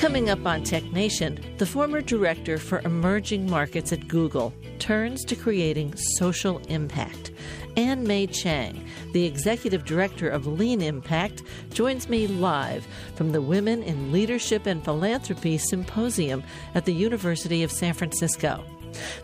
[0.00, 5.36] Coming up on Tech Nation, the former director for emerging markets at Google turns to
[5.36, 7.32] creating social impact.
[7.76, 8.82] Ann Mei Chang,
[9.12, 11.42] the executive director of Lean Impact,
[11.74, 16.42] joins me live from the Women in Leadership and Philanthropy Symposium
[16.74, 18.64] at the University of San Francisco.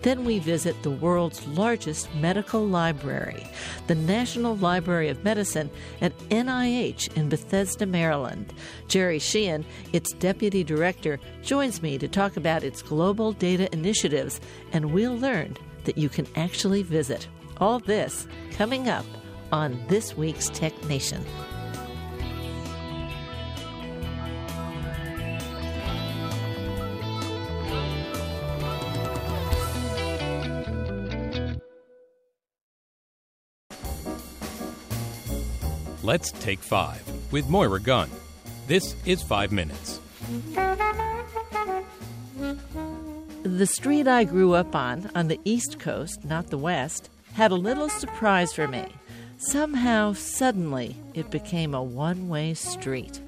[0.03, 3.47] Then we visit the world's largest medical library,
[3.87, 8.53] the National Library of Medicine at NIH in Bethesda, Maryland.
[8.89, 14.41] Jerry Sheehan, its deputy director, joins me to talk about its global data initiatives,
[14.73, 17.27] and we'll learn that you can actually visit.
[17.59, 19.07] All this coming up
[19.53, 21.25] on this week's Tech Nation.
[36.07, 37.03] Let's Take Five
[37.33, 38.09] with Moira Gunn.
[38.69, 40.01] This is Five Minutes.
[43.43, 47.57] The street I grew up on, on the East Coast, not the West, had a
[47.57, 48.87] little surprise for me.
[49.39, 53.21] Somehow, suddenly, it became a one way street.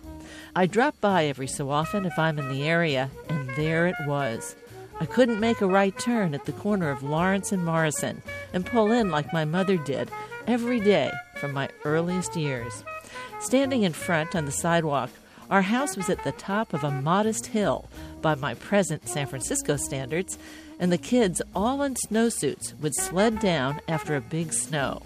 [0.55, 4.55] I drop by every so often if I'm in the area, and there it was.
[5.00, 8.22] I couldn't make a right turn at the corner of Lawrence and Morrison
[8.53, 10.12] and pull in like my mother did
[10.47, 12.84] every day from my earliest years.
[13.41, 15.11] Standing in front on the sidewalk,
[15.50, 17.89] our house was at the top of a modest hill
[18.20, 20.39] by my present San Francisco standards,
[20.78, 25.03] and the kids, all in snowsuits, would sled down after a big snow.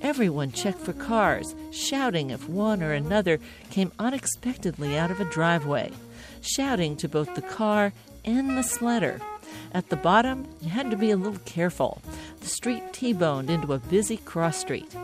[0.00, 3.38] Everyone checked for cars, shouting if one or another
[3.70, 5.92] came unexpectedly out of a driveway,
[6.40, 7.92] shouting to both the car
[8.24, 9.20] and the sledder.
[9.72, 12.00] At the bottom, you had to be a little careful.
[12.40, 14.94] The street T boned into a busy cross street.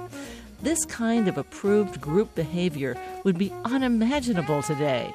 [0.65, 5.13] This kind of approved group behavior would be unimaginable today,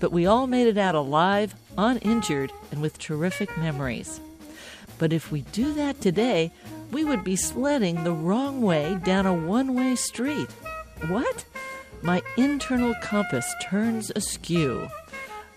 [0.00, 4.22] but we all made it out alive, uninjured, and with terrific memories.
[4.96, 6.50] But if we do that today,
[6.92, 10.50] we would be sledding the wrong way down a one way street.
[11.08, 11.44] What?
[12.00, 14.88] My internal compass turns askew.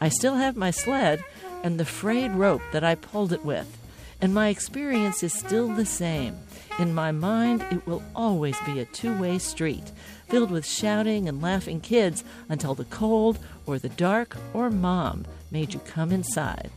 [0.01, 1.23] I still have my sled
[1.63, 3.77] and the frayed rope that I pulled it with,
[4.19, 6.35] and my experience is still the same.
[6.79, 9.91] In my mind, it will always be a two way street,
[10.29, 15.73] filled with shouting and laughing kids until the cold or the dark or mom made
[15.73, 16.71] you come inside.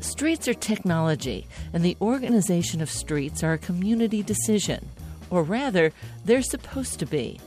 [0.00, 4.88] Streets are technology, and the organization of streets are a community decision.
[5.30, 5.92] Or rather,
[6.24, 7.38] they're supposed to be.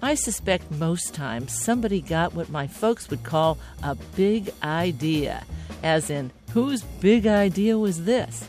[0.00, 5.44] I suspect most times somebody got what my folks would call a big idea,
[5.82, 8.48] as in, whose big idea was this?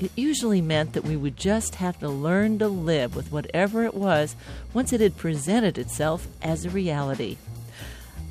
[0.00, 3.94] It usually meant that we would just have to learn to live with whatever it
[3.94, 4.34] was
[4.74, 7.36] once it had presented itself as a reality.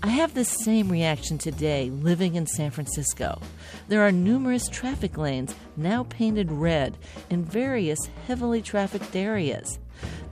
[0.04, 3.42] I have the same reaction today living in San Francisco.
[3.88, 6.98] There are numerous traffic lanes now painted red
[7.30, 9.80] in various heavily trafficked areas.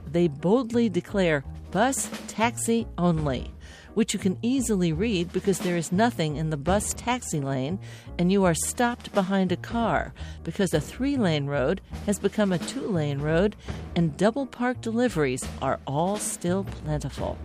[0.06, 3.50] They boldly declare bus taxi only,
[3.96, 7.78] which you can easily read because there is nothing in the bus taxi lane
[8.18, 10.12] and you are stopped behind a car
[10.44, 13.56] because a three lane road has become a two lane road
[13.94, 17.38] and double park deliveries are all still plentiful.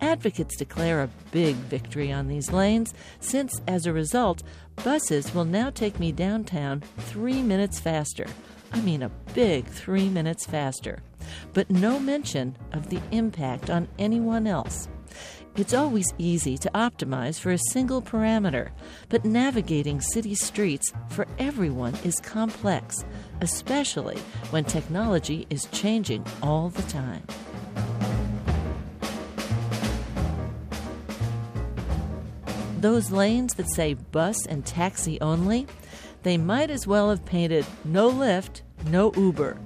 [0.00, 4.44] Advocates declare a big victory on these lanes since, as a result,
[4.84, 8.26] buses will now take me downtown three minutes faster.
[8.72, 11.02] I mean, a big three minutes faster.
[11.52, 14.88] But no mention of the impact on anyone else.
[15.56, 18.70] It's always easy to optimize for a single parameter,
[19.08, 23.04] but navigating city streets for everyone is complex,
[23.40, 24.18] especially
[24.50, 27.22] when technology is changing all the time.
[32.80, 35.68] Those lanes that say bus and taxi only,
[36.24, 39.56] they might as well have painted no Lyft, no Uber,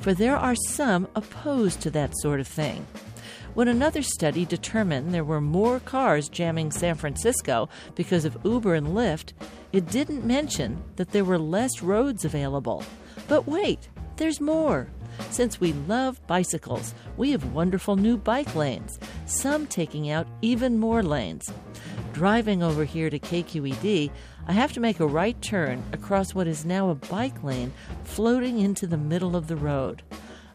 [0.00, 2.86] for there are some opposed to that sort of thing.
[3.56, 8.88] When another study determined there were more cars jamming San Francisco because of Uber and
[8.88, 9.32] Lyft,
[9.72, 12.84] it didn't mention that there were less roads available.
[13.28, 14.88] But wait, there's more.
[15.30, 21.02] Since we love bicycles, we have wonderful new bike lanes, some taking out even more
[21.02, 21.50] lanes
[22.16, 24.10] driving over here to KQED,
[24.48, 27.74] I have to make a right turn across what is now a bike lane
[28.04, 30.02] floating into the middle of the road.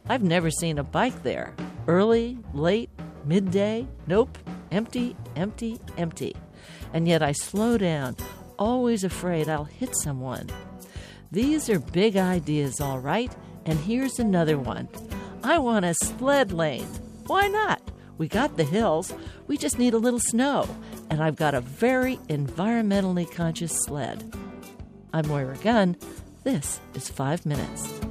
[0.08, 1.54] I've never seen a bike there.
[1.88, 2.90] Early, late,
[3.26, 4.38] midday, nope,
[4.72, 6.36] empty, empty, empty.
[6.94, 8.16] And yet I slow down,
[8.60, 10.50] always afraid I'll hit someone.
[11.32, 13.34] These are big ideas, all right,
[13.66, 14.90] and here's another one.
[15.44, 16.88] I want a sled lane.
[17.28, 17.82] Why not?
[18.18, 19.14] We got the hills,
[19.48, 20.68] we just need a little snow,
[21.10, 24.36] and I've got a very environmentally conscious sled.
[25.14, 25.98] I'm Moira Gunn.
[26.44, 28.11] This is 5 Minutes.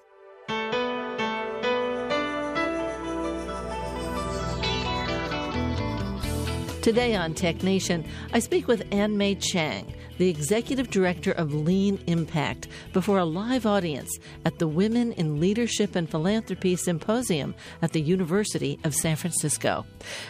[6.81, 12.03] Today on Tech Nation, I speak with Ann Mei Chang, the Executive Director of Lean
[12.07, 14.09] Impact, before a live audience
[14.45, 19.85] at the Women in Leadership and Philanthropy Symposium at the University of San Francisco.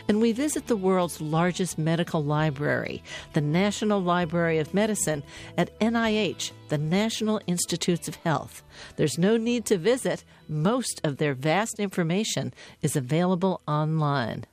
[0.10, 3.02] And we visit the world's largest medical library,
[3.32, 5.24] the National Library of Medicine
[5.58, 8.62] at NIH, the National Institutes of Health.
[8.98, 14.46] There's no need to visit, most of their vast information is available online.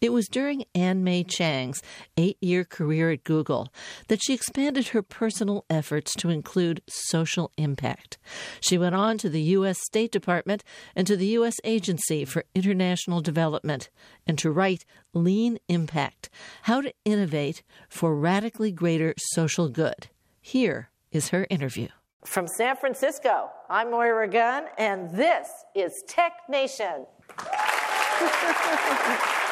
[0.00, 1.82] It was during Ann Mei Chang's
[2.16, 3.72] eight year career at Google
[4.08, 8.18] that she expanded her personal efforts to include social impact.
[8.60, 9.78] She went on to the U.S.
[9.86, 10.62] State Department
[10.94, 11.56] and to the U.S.
[11.64, 13.88] Agency for International Development
[14.26, 14.84] and to write
[15.14, 16.28] Lean Impact
[16.62, 20.08] How to Innovate for Radically Greater Social Good.
[20.40, 21.88] Here is her interview.
[22.24, 27.06] From San Francisco, I'm Moira Gunn, and this is Tech Nation.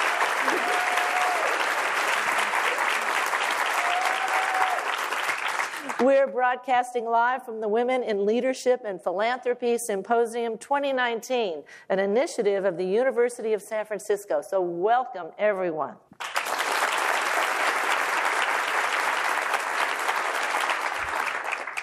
[6.04, 12.76] We're broadcasting live from the Women in Leadership and Philanthropy Symposium 2019, an initiative of
[12.76, 14.42] the University of San Francisco.
[14.46, 15.94] So, welcome everyone.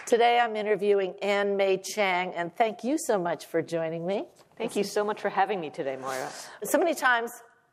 [0.06, 4.25] Today I'm interviewing Ann Mei Chang, and thank you so much for joining me.
[4.58, 6.30] Thank you so much for having me today, Moira.
[6.63, 7.31] So many times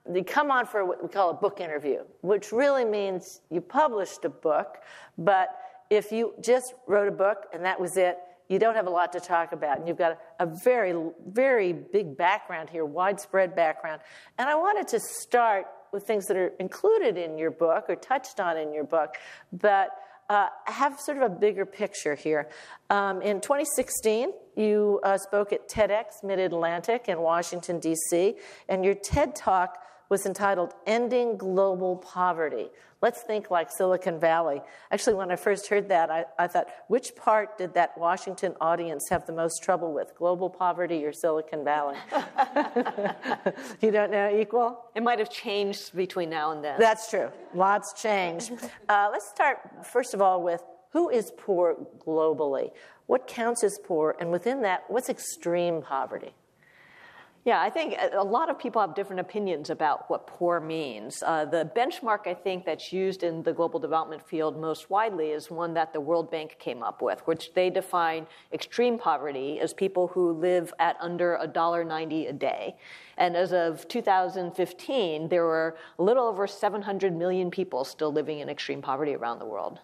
[0.08, 4.24] they come on for what we call a book interview, which really means you published
[4.24, 4.78] a book,
[5.16, 5.48] but
[5.90, 8.18] if you just wrote a book and that was it,
[8.48, 9.78] you don't have a lot to talk about.
[9.78, 10.94] And you've got a, very,
[11.26, 14.00] very big background here, widespread background.
[14.38, 18.40] And I wanted to start with things that are included in your book or touched
[18.40, 19.16] on in your book,
[19.52, 19.90] but
[20.30, 22.48] uh, have sort of a bigger picture here.
[22.90, 28.36] Um, in 2016, you uh, spoke at TEDx Mid Atlantic in Washington, D.C.,
[28.68, 29.78] and your TED Talk
[30.08, 32.68] was entitled Ending Global Poverty.
[33.00, 34.60] Let's think like Silicon Valley.
[34.90, 39.08] Actually, when I first heard that, I, I, thought, which part did that Washington audience
[39.10, 41.96] have the most trouble with, global poverty or Silicon Valley?
[43.80, 44.84] you don't know equal?
[44.96, 46.80] It might have changed between now and then.
[46.80, 47.30] That's true.
[47.54, 48.52] Lots changed.
[48.88, 50.62] Uh, let's start, first of all, with
[50.92, 52.70] who is poor globally?
[53.06, 54.16] What counts as poor?
[54.18, 56.32] And within that, what's extreme poverty?
[57.48, 61.22] Yeah, I think a lot of people have different opinions about what poor means.
[61.22, 65.50] Uh, the benchmark I think that's used in the global development field most widely is
[65.50, 70.08] one that the World Bank came up with, which they define extreme poverty as people
[70.08, 72.76] who live at under $1.90 a day.
[73.16, 78.50] And as of 2015, there were a little over 700 million people still living in
[78.50, 79.78] extreme poverty around the world.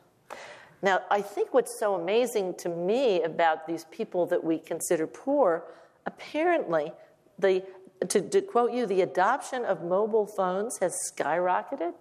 [0.83, 5.64] Now, I think what's so amazing to me about these people that we consider poor,
[6.04, 6.92] apparently,
[7.38, 7.62] the,
[8.08, 11.94] to, to quote you, the adoption of mobile phones has skyrocketed?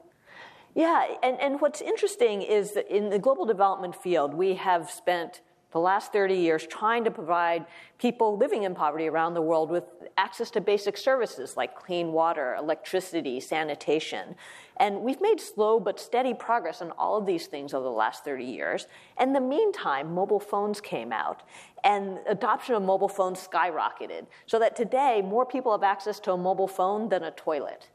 [0.75, 5.41] Yeah, and, and what's interesting is that in the global development field, we have spent
[5.73, 7.65] the last 30 years trying to provide
[7.97, 9.83] people living in poverty around the world with
[10.17, 14.35] access to basic services like clean water, electricity, sanitation.
[14.77, 18.23] And we've made slow but steady progress on all of these things over the last
[18.23, 18.87] 30 years.
[19.19, 21.41] In the meantime, mobile phones came out,
[21.83, 26.37] and adoption of mobile phones skyrocketed, so that today more people have access to a
[26.37, 27.89] mobile phone than a toilet.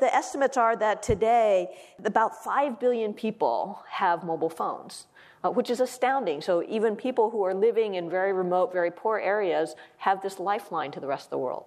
[0.00, 1.68] The estimates are that today
[2.04, 5.06] about 5 billion people have mobile phones.
[5.42, 6.42] Uh, which is astounding.
[6.42, 10.90] So, even people who are living in very remote, very poor areas have this lifeline
[10.90, 11.64] to the rest of the world.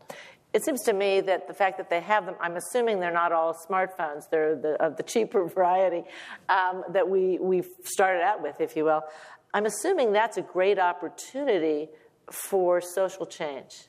[0.54, 3.32] It seems to me that the fact that they have them, I'm assuming they're not
[3.32, 6.04] all smartphones, they're the, of the cheaper variety
[6.50, 9.02] um, that we, we started out with, if you will.
[9.56, 11.90] I'm assuming that's a great opportunity
[12.32, 13.88] for social change.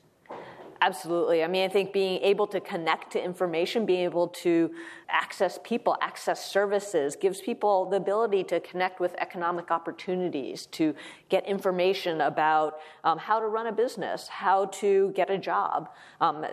[0.81, 1.43] Absolutely.
[1.43, 4.71] I mean, I think being able to connect to information, being able to
[5.09, 10.93] access people, access services, gives people the ability to connect with economic opportunities, to
[11.29, 15.89] get information about um, how to run a business, how to get a job,
[16.19, 16.45] um,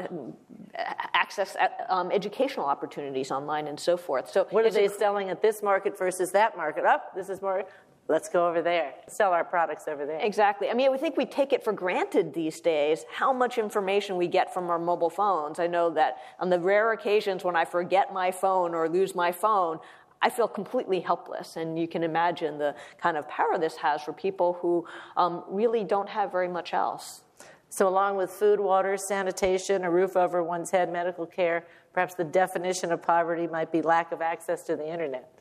[1.15, 1.57] access
[1.89, 4.31] um, educational opportunities online, and so forth.
[4.31, 6.85] So, what are they selling at this market versus that market?
[6.85, 7.65] Up, oh, this is more
[8.13, 10.19] let's go over there, sell our products over there.
[10.21, 10.69] Exactly.
[10.69, 14.29] I mean, I think we take it for granted these days how much information we
[14.29, 15.59] get from our mobile phones.
[15.59, 19.33] I know that on the rare occasions when I forget my phone or lose my
[19.33, 19.79] phone,
[20.21, 21.57] I feel completely helpless.
[21.57, 25.83] And you can imagine the kind of power this has for people who um, really
[25.83, 27.23] don't have very much else.
[27.71, 32.25] So, along with food, water, sanitation, a roof over one's head, medical care, perhaps the
[32.25, 35.33] definition of poverty might be lack of access to the internet.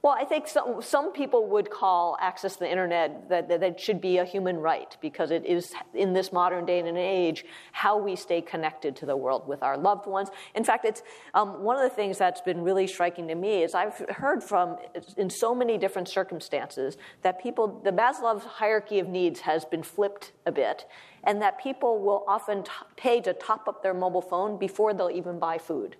[0.00, 3.80] Well, I think some, some people would call access to the internet that, that, that
[3.80, 7.98] should be a human right because it is, in this modern day and age, how
[7.98, 10.28] we stay connected to the world with our loved ones.
[10.54, 11.02] In fact, it's
[11.34, 14.76] um, one of the things that's been really striking to me is I've heard from,
[15.16, 20.30] in so many different circumstances, that people, the Maslow's hierarchy of needs has been flipped
[20.46, 20.86] a bit,
[21.24, 25.10] and that people will often t- pay to top up their mobile phone before they'll
[25.10, 25.96] even buy food.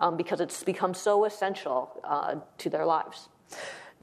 [0.00, 3.28] Um, because it's become so essential uh, to their lives.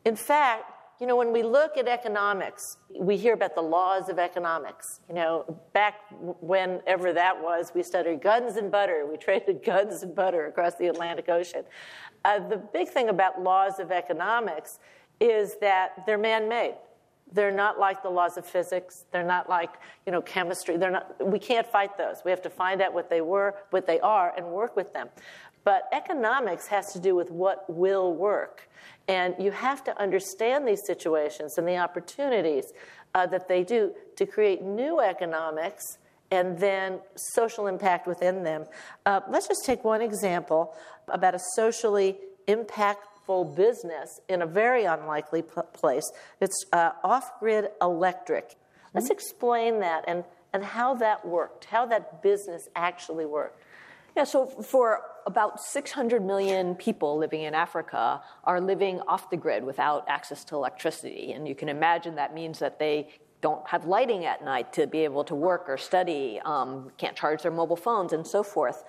[0.05, 4.17] In fact, you know, when we look at economics, we hear about the laws of
[4.17, 5.01] economics.
[5.09, 5.95] You know, back
[6.39, 9.05] whenever that was, we studied guns and butter.
[9.09, 11.63] We traded guns and butter across the Atlantic Ocean.
[12.23, 14.79] Uh, the big thing about laws of economics
[15.19, 16.75] is that they're man made.
[17.31, 19.05] They're not like the laws of physics.
[19.11, 19.71] They're not like,
[20.05, 20.77] you know, chemistry.
[20.77, 22.21] They're not, we can't fight those.
[22.23, 25.09] We have to find out what they were, what they are, and work with them.
[25.65, 28.69] But economics has to do with what will work.
[29.07, 32.72] And you have to understand these situations and the opportunities
[33.13, 35.98] uh, that they do to create new economics
[36.31, 38.65] and then social impact within them.
[39.05, 40.74] Uh, let's just take one example
[41.07, 42.17] about a socially
[42.48, 46.12] impactful business in a very unlikely p- place.
[46.41, 48.55] It's uh, off grid electric.
[48.93, 49.13] Let's mm-hmm.
[49.13, 53.62] explain that and, and how that worked, how that business actually worked.
[54.15, 59.63] Yeah, so for about 600 million people living in Africa are living off the grid
[59.63, 61.34] without access to electricity.
[61.34, 63.10] And you can imagine that means that they
[63.41, 67.43] don't have lighting at night to be able to work or study, um, can't charge
[67.43, 68.86] their mobile phones, and so forth.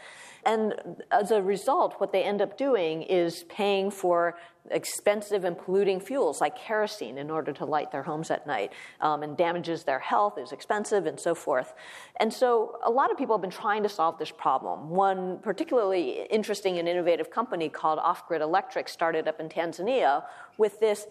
[0.47, 4.39] And as a result, what they end up doing is paying for
[4.71, 9.23] expensive and polluting fuels like kerosene in order to light their homes at night um,
[9.23, 11.75] and damages their health, is expensive, and so forth.
[12.21, 14.91] And so a lot of people have been trying to solve this problem.
[14.91, 20.25] One particularly interesting and innovative company called Off Grid Electric started up in Tanzania
[20.59, 21.07] with this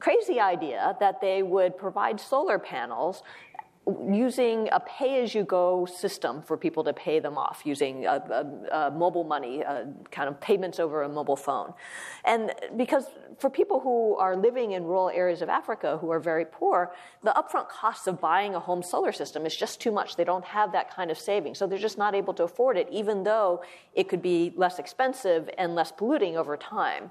[0.00, 3.22] crazy idea that they would provide solar panels
[4.08, 8.22] using a pay-as-you-go system for people to pay them off using a,
[8.70, 11.74] a, a mobile money, uh, kind of payments over a mobile phone.
[12.24, 13.06] And because
[13.38, 17.32] for people who are living in rural areas of Africa who are very poor, the
[17.32, 20.14] upfront costs of buying a home solar system is just too much.
[20.14, 21.56] They don't have that kind of saving.
[21.56, 25.50] So they're just not able to afford it, even though it could be less expensive
[25.58, 27.10] and less polluting over time.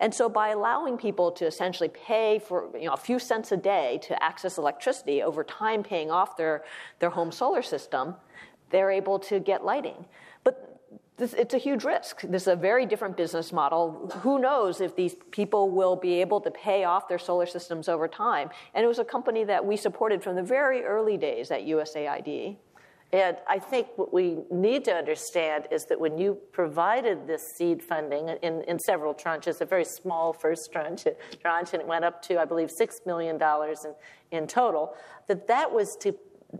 [0.00, 3.56] And so by allowing people to essentially pay for you know, a few cents a
[3.56, 6.64] day to access electricity over time paying off their,
[6.98, 8.14] their home solar system,
[8.70, 10.04] they're able to get lighting.
[10.44, 10.80] But
[11.18, 12.22] this, it's a huge risk.
[12.22, 14.10] This is a very different business model.
[14.22, 18.08] Who knows if these people will be able to pay off their solar systems over
[18.08, 18.50] time?
[18.74, 22.56] And it was a company that we supported from the very early days at USAID.
[23.12, 27.82] And I think what we need to understand is that when you provided this seed
[27.82, 31.06] funding in, in several tranches, a very small first tranche,
[31.42, 34.94] tranche, and it went up to, I believe, $6 million in, in total,
[35.26, 36.14] that that was to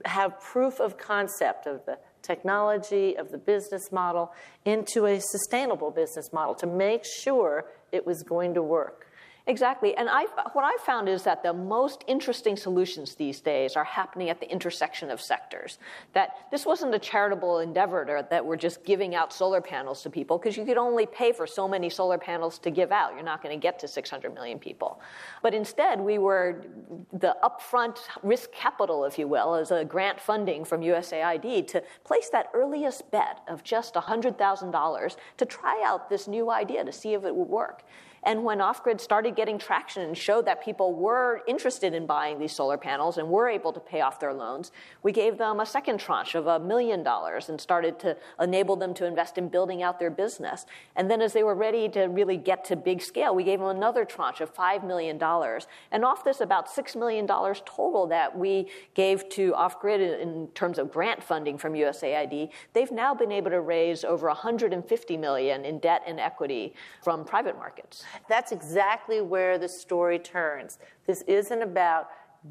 [0.05, 4.33] have proof of concept of the technology, of the business model,
[4.67, 9.07] into a sustainable business model to make sure it was going to work.
[9.49, 9.97] Exactly.
[9.97, 14.31] And I, what I've found is that the most interesting solutions these days are happening
[14.31, 15.79] at the intersection of sectors.
[16.13, 20.39] That this wasn't a charitable endeavor that we're just giving out solar panels to people,
[20.39, 23.15] because you could only pay for so many solar panels to give out.
[23.15, 25.01] You're not going to get to 600 million people.
[25.43, 26.65] But instead, we were
[27.13, 32.29] the upfront risk capital, if you will, as a grant funding from USAID to place
[32.31, 37.25] that earliest bet of just $100,000 to try out this new idea to see if
[37.25, 37.83] it would work.
[38.25, 42.39] And when off grid started getting traction and showed that people were interested in buying
[42.39, 44.71] these solar panels and were able to pay off their loans,
[45.03, 48.95] we gave them a second tranche of a million dollars and started to enable them
[48.95, 50.67] to invest in building out their business.
[50.95, 53.69] And then as they were ready to really get to big scale, we gave them
[53.69, 55.21] another tranche of $5 million.
[55.91, 60.79] And off this, about $6 million total that we gave to off grid in terms
[60.79, 65.81] of grant funding from USAID, they've now been able to raise over 150 million in
[65.81, 68.05] debt and equity from private markets.
[68.29, 70.79] That's exactly where the story turns.
[71.07, 72.09] This isn't about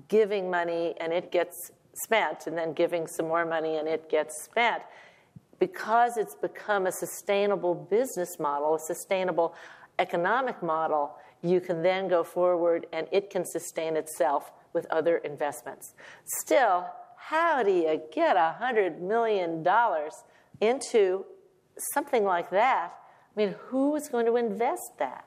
[0.08, 4.44] giving money and it gets spent and then giving some more money and it gets
[4.44, 4.84] spent.
[5.60, 9.53] Because it's become a sustainable business model, a sustainable
[10.00, 15.94] economic model, you can then go forward and it can sustain itself with other investments.
[16.25, 16.88] Still,
[17.18, 19.65] how do you get $100 million
[20.60, 21.25] into
[21.94, 22.94] something like that?
[23.36, 25.25] I mean, who is going to invest that?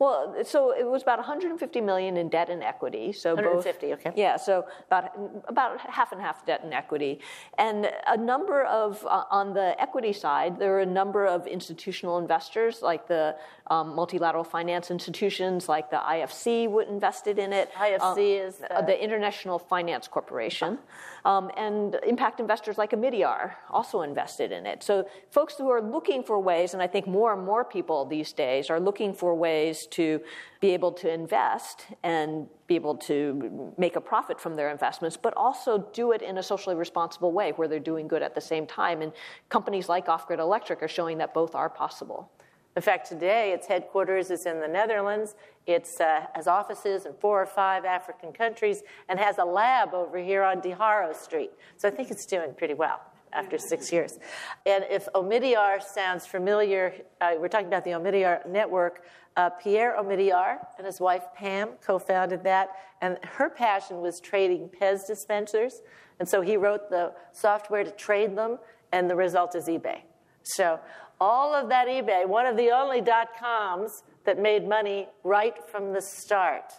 [0.00, 3.12] Well, so it was about 150 million in debt and equity.
[3.12, 4.12] So 150, both, okay.
[4.16, 5.10] Yeah, so about
[5.46, 7.20] about half and half debt and equity,
[7.58, 12.16] and a number of uh, on the equity side, there are a number of institutional
[12.18, 13.36] investors like the
[13.70, 17.72] um, multilateral finance institutions, like the IFC, would invested in it.
[17.74, 18.84] IFC um, is the...
[18.86, 19.00] the...
[19.00, 20.78] International Finance Corporation,
[21.24, 24.82] um, and impact investors like Omidyar also invested in it.
[24.82, 28.32] So folks who are looking for ways, and I think more and more people these
[28.32, 30.20] days are looking for ways to
[30.60, 35.32] be able to invest and be able to make a profit from their investments, but
[35.36, 38.66] also do it in a socially responsible way where they're doing good at the same
[38.66, 39.00] time.
[39.00, 39.12] And
[39.48, 42.30] companies like Off Grid Electric are showing that both are possible.
[42.76, 45.34] In fact, today its headquarters is in the Netherlands.
[45.66, 50.18] It uh, has offices in four or five African countries and has a lab over
[50.18, 51.50] here on De Haro Street.
[51.76, 53.00] So I think it's doing pretty well
[53.32, 54.18] after six years.
[54.66, 59.04] And if Omidyar sounds familiar, uh, we're talking about the Omidyar network.
[59.36, 64.68] Uh, Pierre Omidyar and his wife Pam co founded that, and her passion was trading
[64.68, 65.82] Pez dispensers.
[66.18, 68.58] And so he wrote the software to trade them,
[68.92, 70.00] and the result is eBay.
[70.42, 70.80] So
[71.20, 75.92] all of that eBay, one of the only dot coms that made money right from
[75.92, 76.72] the start.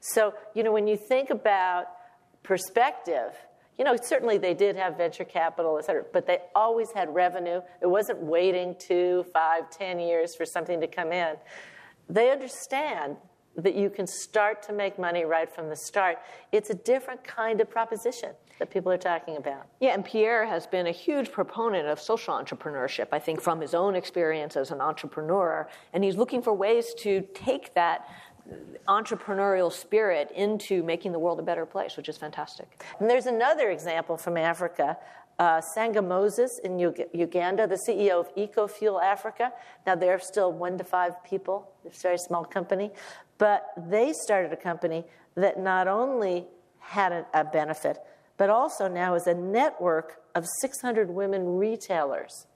[0.00, 1.86] So, you know, when you think about
[2.42, 3.32] perspective,
[3.78, 7.60] you know, certainly they did have venture capital, et cetera, but they always had revenue.
[7.82, 11.36] It wasn't waiting two, five, ten years for something to come in.
[12.08, 13.16] They understand
[13.56, 16.18] that you can start to make money right from the start.
[16.52, 19.66] It's a different kind of proposition that people are talking about.
[19.80, 23.74] Yeah, and Pierre has been a huge proponent of social entrepreneurship, I think, from his
[23.74, 25.68] own experience as an entrepreneur.
[25.92, 28.08] And he's looking for ways to take that
[28.88, 32.82] entrepreneurial spirit into making the world a better place, which is fantastic.
[33.00, 34.96] And there's another example from Africa.
[35.38, 39.52] Uh, Sanga Moses in Uganda, the CEO of EcoFuel Africa.
[39.86, 42.90] Now, they're still one to five people, it's a very small company,
[43.36, 46.46] but they started a company that not only
[46.78, 47.98] had a, a benefit,
[48.36, 52.46] but also now is a network of 600 women retailers.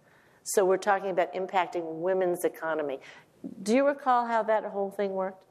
[0.43, 3.01] So we're talking about impacting women's economy.
[3.63, 5.45] Do you recall how that whole thing worked?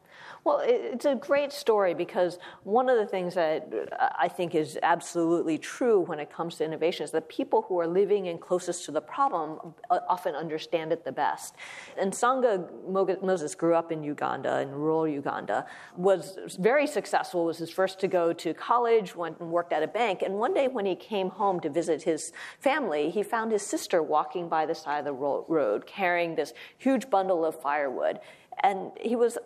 [0.49, 3.71] Well, it's a great story because one of the things that
[4.17, 7.85] I think is absolutely true when it comes to innovation is that people who are
[7.85, 11.53] living in closest to the problem uh, often understand it the best.
[11.99, 17.69] And Sanga Moses grew up in Uganda, in rural Uganda, was very successful, was his
[17.69, 20.23] first to go to college, went and worked at a bank.
[20.23, 24.01] And one day when he came home to visit his family, he found his sister
[24.01, 28.19] walking by the side of the road carrying this huge bundle of firewood
[28.63, 29.37] and he was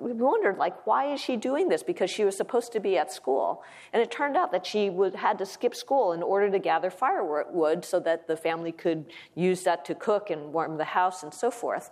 [0.00, 1.82] we wondered, like, why is she doing this?
[1.82, 3.62] Because she was supposed to be at school.
[3.92, 6.88] And it turned out that she would, had to skip school in order to gather
[6.88, 11.34] firewood so that the family could use that to cook and warm the house and
[11.34, 11.90] so forth.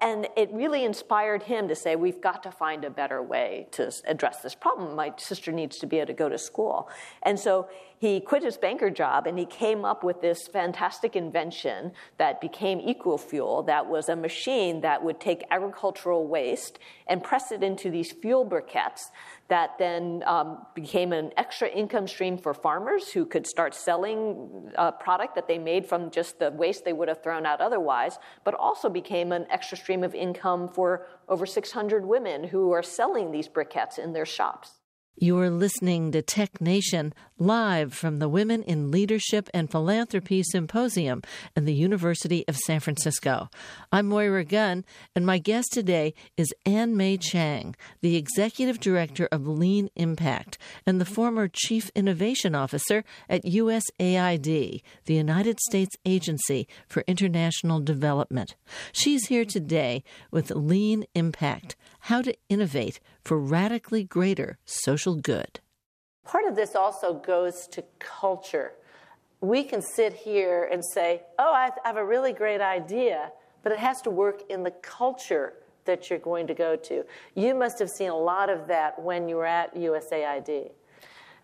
[0.00, 3.92] And it really inspired him to say, we've got to find a better way to
[4.06, 4.94] address this problem.
[4.94, 6.88] My sister needs to be able to go to school.
[7.24, 7.68] And so
[8.02, 12.80] he quit his banker job and he came up with this fantastic invention that became
[12.80, 18.10] EcoFuel, that was a machine that would take agricultural waste and press it into these
[18.10, 19.10] fuel briquettes
[19.46, 24.90] that then um, became an extra income stream for farmers who could start selling a
[24.90, 28.52] product that they made from just the waste they would have thrown out otherwise, but
[28.54, 33.46] also became an extra stream of income for over 600 women who are selling these
[33.46, 34.81] briquettes in their shops.
[35.16, 41.22] You're listening to Tech Nation live from the Women in Leadership and Philanthropy Symposium
[41.54, 43.50] in the University of San Francisco.
[43.92, 49.46] I'm Moira Gunn, and my guest today is Ann Mei Chang, the Executive Director of
[49.46, 57.04] Lean Impact and the former Chief Innovation Officer at USAID, the United States Agency for
[57.06, 58.56] International Development.
[58.92, 65.60] She's here today with Lean Impact how to innovate for radically greater social good.
[66.24, 68.72] Part of this also goes to culture.
[69.40, 73.30] We can sit here and say, Oh, I have a really great idea,
[73.62, 77.04] but it has to work in the culture that you're going to go to.
[77.34, 80.70] You must have seen a lot of that when you were at USAID.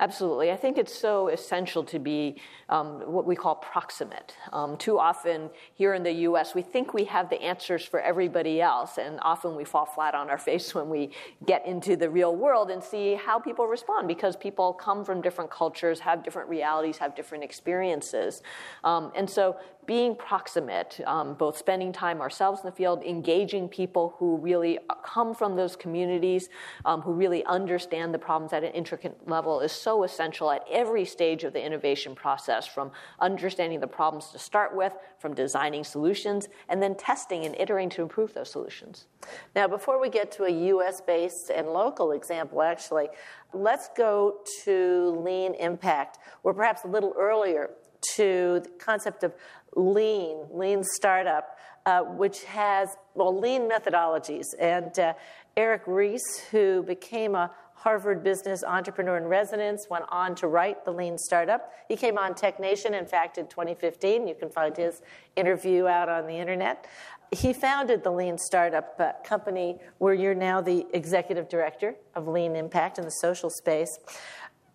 [0.01, 0.53] Absolutely.
[0.53, 2.37] I think it's so essential to be
[2.69, 4.37] um, what we call proximate.
[4.53, 8.61] Um, too often here in the US, we think we have the answers for everybody
[8.61, 11.11] else, and often we fall flat on our face when we
[11.47, 15.51] get into the real world and see how people respond because people come from different
[15.51, 18.43] cultures, have different realities, have different experiences.
[18.85, 19.57] Um, and so
[19.89, 25.35] being proximate, um, both spending time ourselves in the field, engaging people who really come
[25.35, 26.51] from those communities,
[26.85, 31.05] um, who really understand the problems at an intricate level, is so essential at every
[31.05, 36.49] stage of the innovation process from understanding the problems to start with, from designing solutions,
[36.69, 39.07] and then testing and iterating to improve those solutions.
[39.55, 43.09] Now, before we get to a US based and local example, actually,
[43.53, 47.71] let's go to lean impact, or perhaps a little earlier
[48.15, 49.33] to the concept of
[49.75, 54.45] lean, lean startup, uh, which has, well, lean methodologies.
[54.61, 55.15] And uh,
[55.57, 60.91] Eric Ries, who became a Harvard business entrepreneur in residence, went on to write The
[60.91, 61.73] Lean Startup.
[61.87, 64.27] He came on Tech Nation, in fact, in 2015.
[64.27, 65.01] You can find his
[65.37, 66.87] interview out on the internet.
[67.31, 72.99] He founded the Lean Startup company, where you're now the executive director of Lean Impact
[72.99, 73.99] in the social space.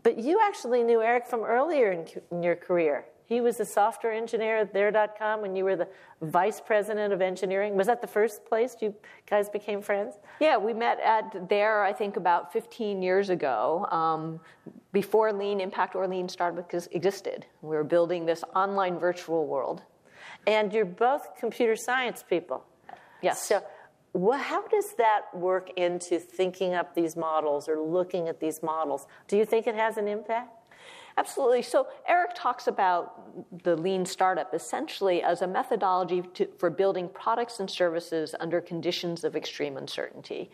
[0.01, 3.05] But you actually knew Eric from earlier in your career.
[3.25, 5.87] He was a software engineer at there.com when you were the
[6.21, 7.75] vice president of engineering.
[7.75, 8.93] Was that the first place you
[9.29, 10.15] guys became friends?
[10.39, 14.39] Yeah, we met at there, I think, about 15 years ago, um,
[14.91, 17.45] before Lean Impact or Lean Startup existed.
[17.61, 19.81] We were building this online virtual world.
[20.45, 22.65] And you're both computer science people.
[23.21, 23.47] Yes.
[23.47, 23.63] So,
[24.11, 29.07] well, how does that work into thinking up these models or looking at these models?
[29.27, 30.49] Do you think it has an impact?
[31.17, 31.61] Absolutely.
[31.61, 37.59] So Eric talks about the lean startup essentially as a methodology to, for building products
[37.59, 40.49] and services under conditions of extreme uncertainty.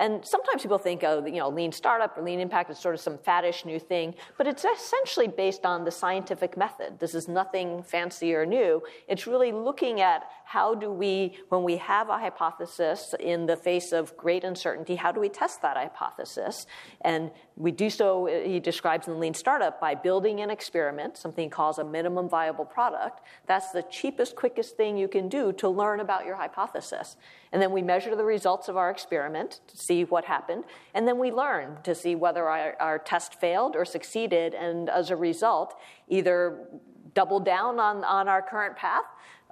[0.00, 3.00] And sometimes people think of you know lean startup or lean impact is sort of
[3.00, 6.98] some faddish new thing, but it's essentially based on the scientific method.
[6.98, 8.82] This is nothing fancy or new.
[9.06, 13.92] It's really looking at how do we, when we have a hypothesis in the face
[13.92, 16.66] of great uncertainty, how do we test that hypothesis?
[17.02, 21.50] And we do so, he describes in lean startup, by building an experiment, something he
[21.50, 23.20] calls a minimum viable product.
[23.46, 27.16] That's the cheapest, quickest thing you can do to learn about your hypothesis.
[27.52, 30.64] And then we measure the results of our experiment to see what happened.
[30.94, 34.54] And then we learn to see whether our, our test failed or succeeded.
[34.54, 35.74] And as a result,
[36.08, 36.68] either
[37.14, 39.04] double down on, on our current path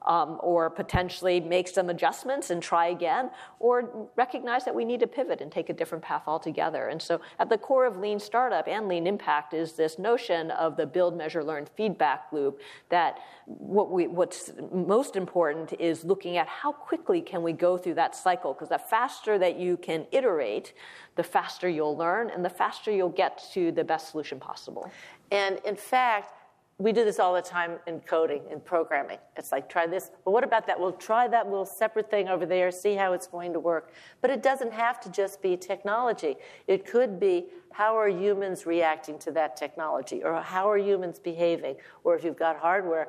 [0.07, 5.07] um, or potentially make some adjustments and try again, or recognize that we need to
[5.07, 6.89] pivot and take a different path altogether.
[6.89, 10.77] And so, at the core of Lean Startup and Lean Impact is this notion of
[10.77, 12.61] the build, measure, learn feedback loop.
[12.91, 17.95] That what we, what's most important is looking at how quickly can we go through
[17.95, 20.75] that cycle, because the faster that you can iterate,
[21.17, 24.91] the faster you'll learn, and the faster you'll get to the best solution possible.
[25.31, 26.33] And in fact,
[26.79, 29.19] we do this all the time in coding and programming.
[29.37, 30.79] It's like, try this, but what about that?
[30.79, 33.93] We'll try that little separate thing over there, see how it's going to work.
[34.21, 36.37] But it doesn't have to just be technology.
[36.69, 41.77] It could be how are humans reacting to that technology, or how are humans behaving,
[42.05, 43.09] or if you've got hardware,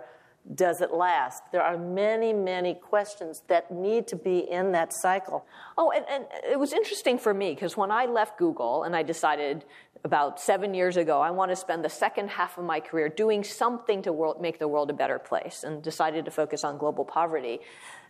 [0.56, 1.44] does it last?
[1.52, 5.46] There are many, many questions that need to be in that cycle.
[5.78, 9.04] Oh, and, and it was interesting for me because when I left Google and I
[9.04, 9.66] decided
[10.04, 13.44] about seven years ago, I want to spend the second half of my career doing
[13.44, 17.04] something to world, make the world a better place and decided to focus on global
[17.04, 17.60] poverty.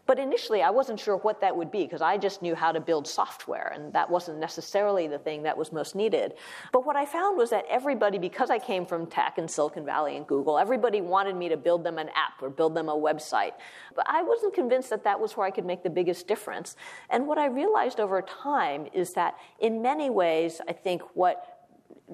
[0.06, 2.80] But initially, I wasn't sure what that would be because I just knew how to
[2.80, 6.34] build software, and that wasn't necessarily the thing that was most needed.
[6.72, 10.18] But what I found was that everybody, because I came from tech and Silicon Valley
[10.18, 13.52] and Google, everybody wanted me to build them an app or build them a website.
[13.96, 16.76] But I wasn't convinced that that was where I could make the biggest difference.
[17.12, 21.59] And what I realized over time is that in many ways, I think what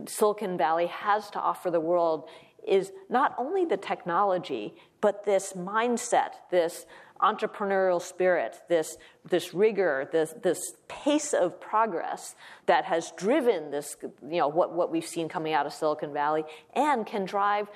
[0.07, 2.29] Silicon Valley has to offer the world
[2.67, 6.85] is not only the technology, but this mindset, this
[7.21, 13.95] entrepreneurial spirit, this, this rigor, this, this pace of progress that has driven this,
[14.27, 16.43] you know, what, what we've seen coming out of Silicon Valley
[16.75, 17.67] and can drive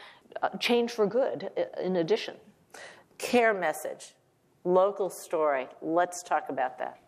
[0.42, 2.36] uh, change for good uh, in addition.
[3.18, 4.14] Care message,
[4.64, 5.68] local story.
[5.82, 7.00] Let's talk about that.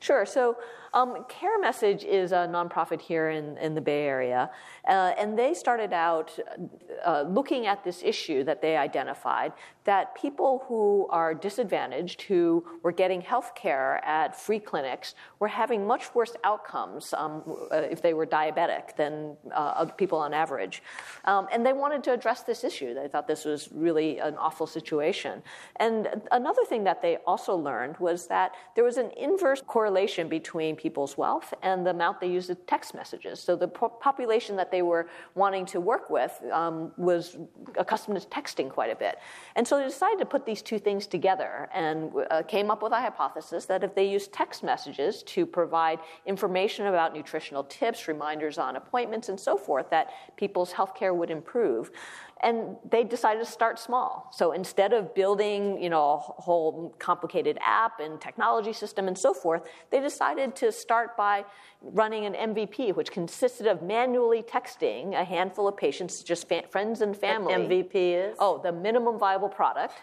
[0.00, 0.26] Sure.
[0.26, 0.56] So
[0.94, 4.48] Um, Care Message is a nonprofit here in, in the Bay Area,
[4.86, 6.38] uh, and they started out
[7.04, 9.52] uh, looking at this issue that they identified
[9.84, 15.86] that people who are disadvantaged, who were getting health care at free clinics, were having
[15.86, 20.82] much worse outcomes um, uh, if they were diabetic than uh, people on average.
[21.24, 22.94] Um, and they wanted to address this issue.
[22.94, 25.42] They thought this was really an awful situation.
[25.76, 30.76] And another thing that they also learned was that there was an inverse correlation between
[30.84, 33.40] people's wealth and the amount they used of text messages.
[33.40, 37.38] So the po- population that they were wanting to work with um, was
[37.78, 39.14] accustomed to texting quite a bit.
[39.56, 42.92] And so they decided to put these two things together and uh, came up with
[42.92, 48.58] a hypothesis that if they use text messages to provide information about nutritional tips, reminders
[48.58, 51.92] on appointments, and so forth, that people's health care would improve
[52.44, 54.28] and they decided to start small.
[54.30, 59.32] So instead of building, you know, a whole complicated app and technology system and so
[59.32, 61.44] forth, they decided to start by
[61.80, 67.00] running an MVP, which consisted of manually texting a handful of patients, just fa- friends
[67.00, 67.54] and family.
[67.54, 68.36] MVP is?
[68.38, 69.94] Oh, the minimum viable product.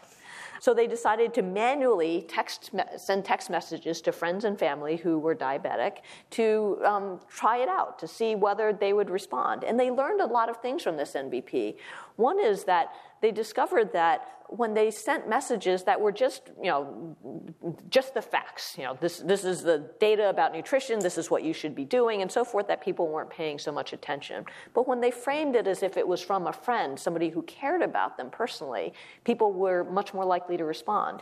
[0.62, 5.36] So they decided to manually text, send text messages to friends and family who were
[5.36, 6.01] diabetic
[6.32, 9.63] to um, try it out, to see whether they would respond.
[9.63, 11.77] And they learned a lot of things from this MVP.
[12.22, 17.16] One is that they discovered that when they sent messages that were just, you know,
[17.90, 21.44] just the facts, you know, this, this is the data about nutrition, this is what
[21.44, 24.46] you should be doing, and so forth, that people weren't paying so much attention.
[24.74, 27.82] But when they framed it as if it was from a friend, somebody who cared
[27.82, 31.22] about them personally, people were much more likely to respond.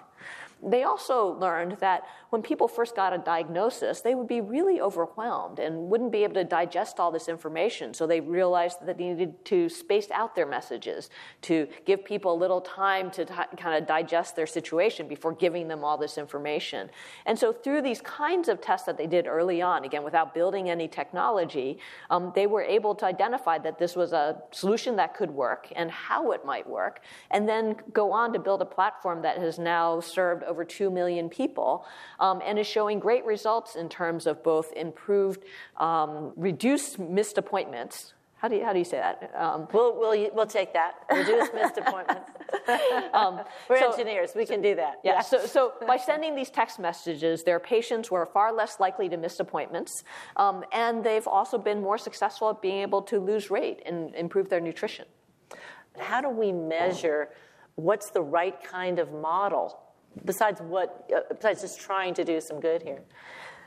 [0.61, 5.59] They also learned that when people first got a diagnosis, they would be really overwhelmed
[5.59, 7.93] and wouldn't be able to digest all this information.
[7.93, 11.09] So they realized that they needed to space out their messages,
[11.43, 15.67] to give people a little time to t- kind of digest their situation before giving
[15.67, 16.89] them all this information.
[17.25, 20.69] And so through these kinds of tests that they did early on, again, without building
[20.69, 25.31] any technology, um, they were able to identify that this was a solution that could
[25.31, 29.37] work and how it might work, and then go on to build a platform that
[29.37, 31.85] has now served over 2 million people
[32.19, 35.43] um, and is showing great results in terms of both improved,
[35.77, 38.13] um, reduced missed appointments.
[38.39, 39.33] How do you, how do you say that?
[39.35, 40.93] Um, we'll, we'll, we'll take that.
[41.11, 42.31] Reduced missed appointments.
[43.13, 44.31] Um, We're so, engineers.
[44.35, 44.99] We can do that.
[45.03, 45.13] Yeah.
[45.13, 45.21] yeah.
[45.21, 49.39] So, so by sending these text messages, their patients were far less likely to miss
[49.39, 50.03] appointments,
[50.35, 54.49] um, and they've also been more successful at being able to lose weight and improve
[54.49, 55.05] their nutrition.
[55.97, 57.29] How do we measure
[57.75, 59.79] what's the right kind of model
[60.25, 63.01] besides what uh, besides just trying to do some good here.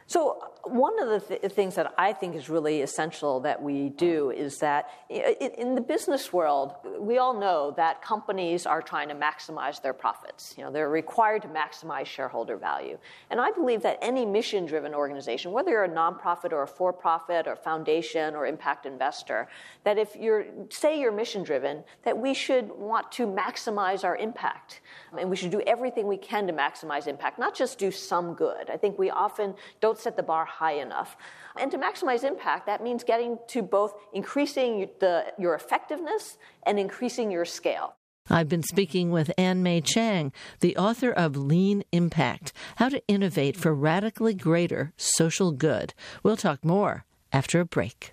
[0.07, 4.31] So, one of the th- things that I think is really essential that we do
[4.31, 9.83] is that in the business world, we all know that companies are trying to maximize
[9.83, 10.55] their profits.
[10.57, 12.99] You know, they're required to maximize shareholder value.
[13.31, 16.93] And I believe that any mission driven organization, whether you're a nonprofit or a for
[16.93, 19.49] profit or foundation or impact investor,
[19.85, 24.81] that if you're, say you're mission driven, that we should want to maximize our impact.
[25.19, 28.71] And we should do everything we can to maximize impact, not just do some good.
[28.71, 31.17] I think we often don't set the bar high enough.
[31.57, 37.31] And to maximize impact, that means getting to both increasing the, your effectiveness and increasing
[37.31, 37.97] your scale.
[38.31, 43.57] I've been speaking with Ann Mei Chang, the author of Lean Impact How to Innovate
[43.57, 45.93] for Radically Greater Social Good.
[46.23, 48.13] We'll talk more after a break.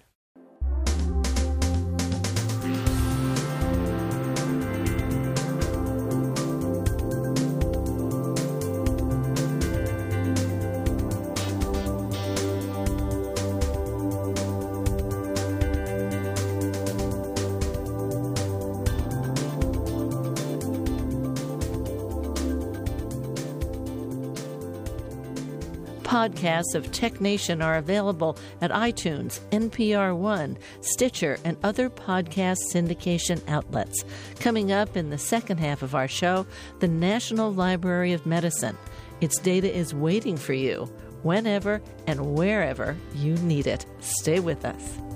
[26.20, 33.42] Podcasts of Tech Nation are available at iTunes, NPR One, Stitcher, and other podcast syndication
[33.48, 34.04] outlets.
[34.42, 36.46] Coming up in the second half of our show,
[36.80, 38.78] the National Library of Medicine.
[39.22, 40.92] Its data is waiting for you
[41.24, 43.86] whenever and wherever you need it.
[44.02, 45.09] Stay with us.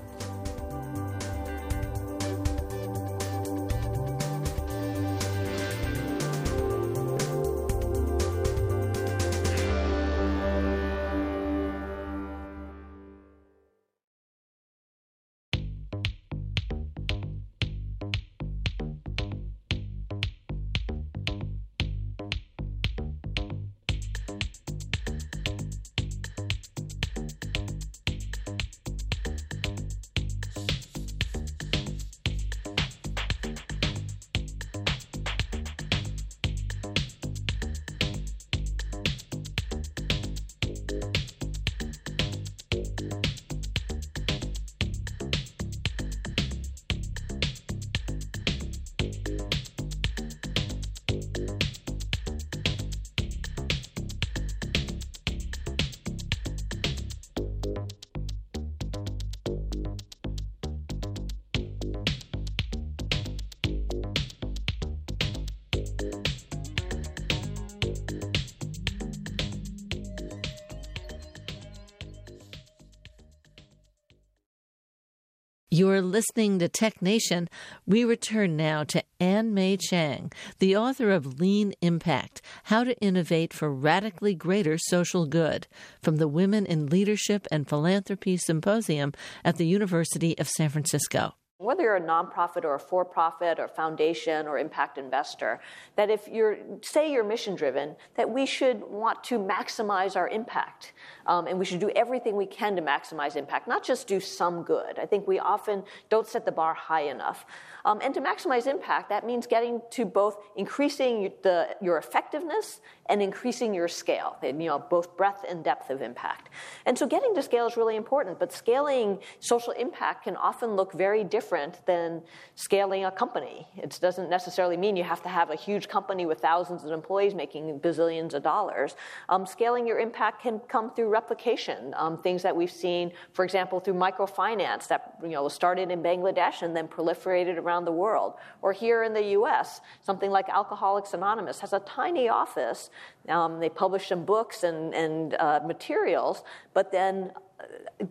[75.74, 77.50] You're listening to Tech Nation.
[77.88, 83.52] We return now to Ann Mei Chang, the author of Lean Impact How to Innovate
[83.54, 85.66] for Radically Greater Social Good,
[86.00, 91.34] from the Women in Leadership and Philanthropy Symposium at the University of San Francisco
[91.64, 95.60] whether you're a nonprofit or a for profit or foundation or impact investor,
[95.96, 100.94] that if you're, say, you're mission driven, that we should want to maximize our impact.
[101.26, 104.64] Um, and we should do everything we can to maximize impact, not just do some
[104.64, 105.00] good.
[105.00, 107.46] I think we often don't set the bar high enough.
[107.86, 113.22] Um, and to maximize impact, that means getting to both increasing the, your effectiveness and
[113.22, 116.50] increasing your scale, you know, both breadth and depth of impact.
[116.86, 120.94] And so getting to scale is really important, but scaling social impact can often look
[120.94, 121.24] very
[121.54, 122.22] different than
[122.56, 123.68] scaling a company.
[123.78, 127.36] It doesn't necessarily mean you have to have a huge company with thousands of employees
[127.36, 128.96] making bazillions of dollars.
[129.30, 133.80] Um, scaling your impact can come through replication, um, things that we've seen, for example,
[133.80, 138.34] through microfinance that you know, started in Bangladesh and then proliferated around the world.
[138.64, 142.90] Or here in the US, something like Alcoholics Anonymous has a tiny office
[143.30, 147.32] um, they publish some books and, and uh, materials, but then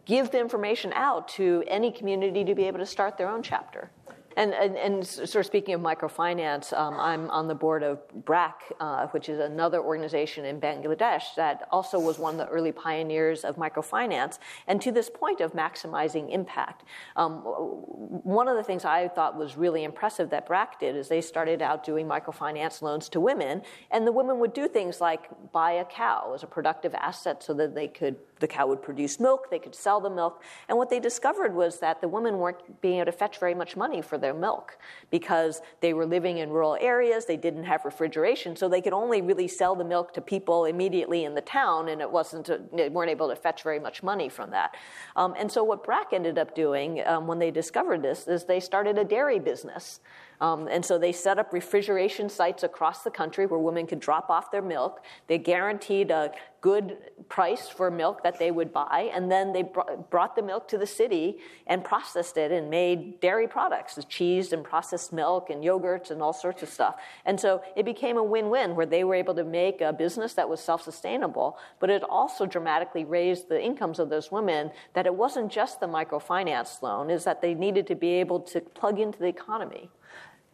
[0.04, 3.90] give the information out to any community to be able to start their own chapter.
[4.36, 8.54] And, and, and, sort of speaking of microfinance, um, I'm on the board of BRAC,
[8.80, 13.44] uh, which is another organization in Bangladesh that also was one of the early pioneers
[13.44, 16.84] of microfinance, and to this point of maximizing impact.
[17.16, 21.20] Um, one of the things I thought was really impressive that BRAC did is they
[21.20, 25.72] started out doing microfinance loans to women, and the women would do things like buy
[25.72, 29.48] a cow as a productive asset so that they could the cow would produce milk,
[29.50, 30.42] they could sell the milk.
[30.68, 33.74] And what they discovered was that the women weren't being able to fetch very much
[33.74, 34.76] money for their milk
[35.10, 39.22] because they were living in rural areas, they didn't have refrigeration, so they could only
[39.22, 42.90] really sell the milk to people immediately in the town, and it wasn't, a, they
[42.90, 44.76] weren't able to fetch very much money from that.
[45.16, 48.60] Um, and so what BRAC ended up doing um, when they discovered this is they
[48.60, 50.00] started a dairy business.
[50.40, 54.28] Um, and so they set up refrigeration sites across the country where women could drop
[54.28, 55.04] off their milk.
[55.28, 56.96] They guaranteed a good
[57.28, 60.78] price for milk that they would buy, and then they br- brought the milk to
[60.78, 65.64] the city and processed it and made dairy products, the cheese and processed milk and
[65.64, 66.94] yogurts and all sorts of stuff.
[67.24, 70.48] And so it became a win-win where they were able to make a business that
[70.48, 75.50] was self-sustainable, but it also dramatically raised the incomes of those women that it wasn't
[75.50, 79.26] just the microfinance loan, is that they needed to be able to plug into the
[79.26, 79.90] economy.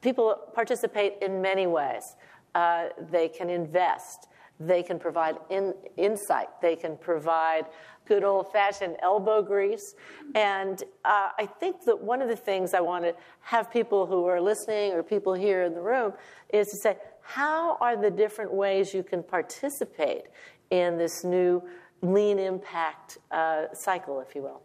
[0.01, 2.17] People participate in many ways.
[2.55, 4.29] Uh, they can invest.
[4.61, 6.49] They can provide in, insight.
[6.61, 7.67] They can provide
[8.07, 9.95] good old fashioned elbow grease.
[10.35, 14.27] And uh, I think that one of the things I want to have people who
[14.27, 16.13] are listening or people here in the room
[16.49, 20.25] is to say, how are the different ways you can participate
[20.71, 21.63] in this new
[22.01, 24.63] lean impact uh, cycle, if you will?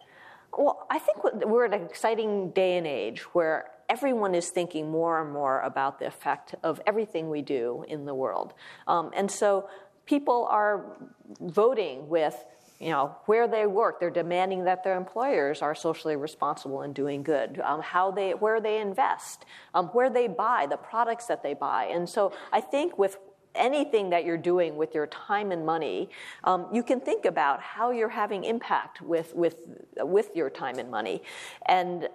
[0.57, 5.21] Well, I think we're at an exciting day and age where everyone is thinking more
[5.21, 8.53] and more about the effect of everything we do in the world.
[8.87, 9.69] Um, and so
[10.05, 10.97] people are
[11.39, 12.35] voting with
[12.79, 17.23] you know where they work they're demanding that their employers are socially responsible and doing
[17.23, 21.53] good um, how they where they invest um, where they buy the products that they
[21.53, 23.17] buy and so i think with
[23.55, 26.09] anything that you're doing with your time and money,
[26.43, 29.55] um, you can think about how you're having impact with with
[29.97, 31.21] with your time and money,
[31.65, 32.09] and.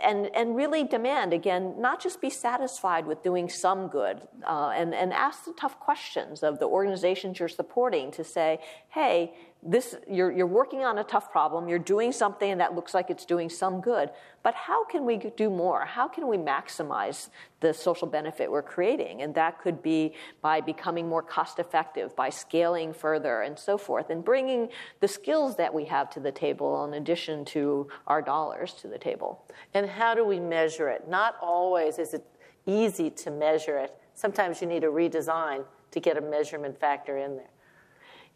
[0.00, 4.94] And, and really demand, again, not just be satisfied with doing some good uh, and,
[4.94, 10.30] and ask the tough questions of the organizations you're supporting to say, hey, this, you're,
[10.30, 13.80] you're working on a tough problem, you're doing something that looks like it's doing some
[13.80, 14.10] good,
[14.44, 15.84] but how can we do more?
[15.84, 17.28] How can we maximize
[17.60, 19.22] the social benefit we're creating?
[19.22, 24.10] And that could be by becoming more cost effective, by scaling further, and so forth,
[24.10, 24.68] and bringing
[25.00, 28.98] the skills that we have to the table in addition to our dollars to the
[28.98, 29.44] table.
[29.74, 31.08] And how do we measure it?
[31.08, 32.24] Not always is it
[32.64, 33.94] easy to measure it.
[34.14, 37.50] Sometimes you need a redesign to get a measurement factor in there.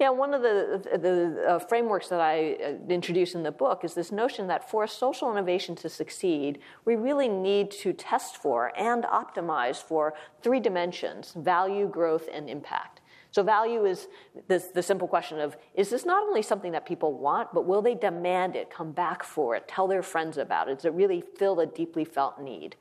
[0.03, 3.95] Yeah, one of the, the uh, frameworks that I uh, introduce in the book is
[3.95, 9.05] this notion that for social innovation to succeed, we really need to test for and
[9.05, 13.01] optimize for three dimensions value, growth, and impact.
[13.31, 14.09] So, value is
[14.49, 17.81] this, the simple question of is this not only something that people want, but will
[17.81, 20.79] they demand it, come back for it, tell their friends about it?
[20.79, 22.75] Does it really fill a deeply felt need?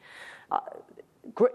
[0.49, 0.61] Uh,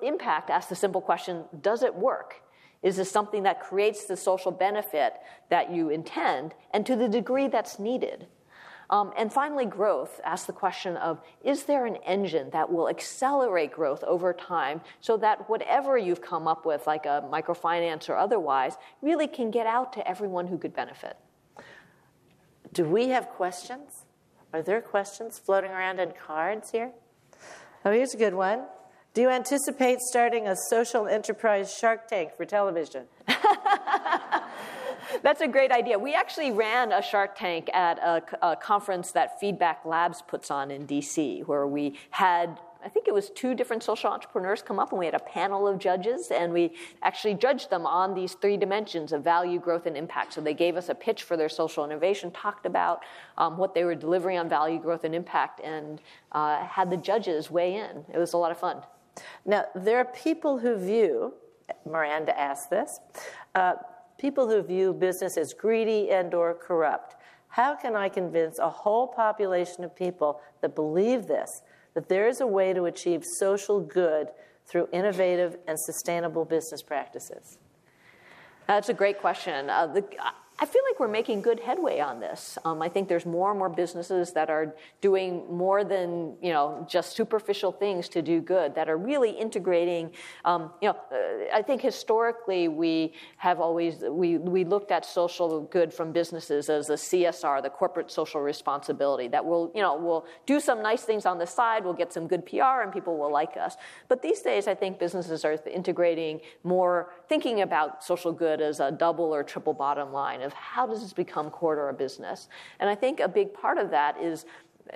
[0.01, 2.46] impact asks the simple question does it work?
[2.87, 5.15] Is this something that creates the social benefit
[5.49, 8.29] that you intend and to the degree that's needed?
[8.91, 13.73] Um, and finally, growth asks the question of is there an engine that will accelerate
[13.73, 18.77] growth over time so that whatever you've come up with, like a microfinance or otherwise,
[19.03, 21.17] really can get out to everyone who could benefit?
[22.73, 24.05] Do we have questions?
[24.53, 26.93] Are there questions floating around in cards here?
[27.85, 28.63] Oh, here's a good one.
[29.17, 33.07] Do you anticipate starting a social enterprise Shark Tank for television?
[35.23, 35.99] That's a great idea.
[35.99, 40.71] We actually ran a Shark Tank at a, a, conference that Feedback Labs puts on
[40.71, 44.91] in DC, where we had I think it was two different social entrepreneurs come up
[44.91, 48.59] and we had a panel of judges and we actually judged them on these three
[48.59, 50.35] dimensions of value, growth, and impact.
[50.35, 53.03] So they gave us a pitch for their social innovation, talked about
[53.39, 56.03] um, what they were delivering on value, growth, and impact, and
[56.33, 58.05] uh, had the judges weigh in.
[58.13, 58.83] It was a lot of fun.
[59.45, 61.35] Now, there are people who view,
[61.85, 63.01] Miranda asked this,
[63.55, 63.75] uh,
[64.19, 67.17] people who view business as greedy and or corrupt.
[67.49, 71.63] How can I convince a whole population of people that believe this
[71.95, 74.29] that there is a way to achieve social good
[74.67, 77.57] through innovative and sustainable business practices?
[78.67, 79.71] That's a great question.
[79.71, 80.05] Uh, the,
[80.59, 82.57] I feel like we're making good headway on this.
[82.65, 86.87] Um, I think there's more and more businesses that are doing more than you know
[86.89, 88.75] just superficial things to do good.
[88.75, 90.13] That are really integrating.
[90.47, 95.61] Um, you know, uh, I think historically we have always we we looked at social
[95.65, 99.29] good from businesses as a CSR, the corporate social responsibility.
[99.29, 102.27] That will you know we'll do some nice things on the side, we'll get some
[102.27, 103.77] good PR, and people will like us.
[104.09, 108.91] But these days, I think businesses are integrating more, thinking about social good as a
[108.91, 112.49] double or triple bottom line of how does this become core to our business.
[112.81, 114.47] And I think a big part of that is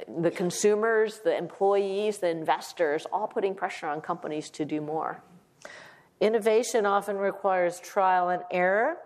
[0.08, 5.22] the consumers, the employees, the investors, all putting pressure on companies to do more.
[6.20, 8.98] Innovation often requires trial and error.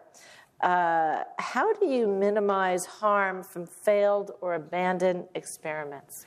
[0.61, 6.27] Uh, how do you minimize harm from failed or abandoned experiments?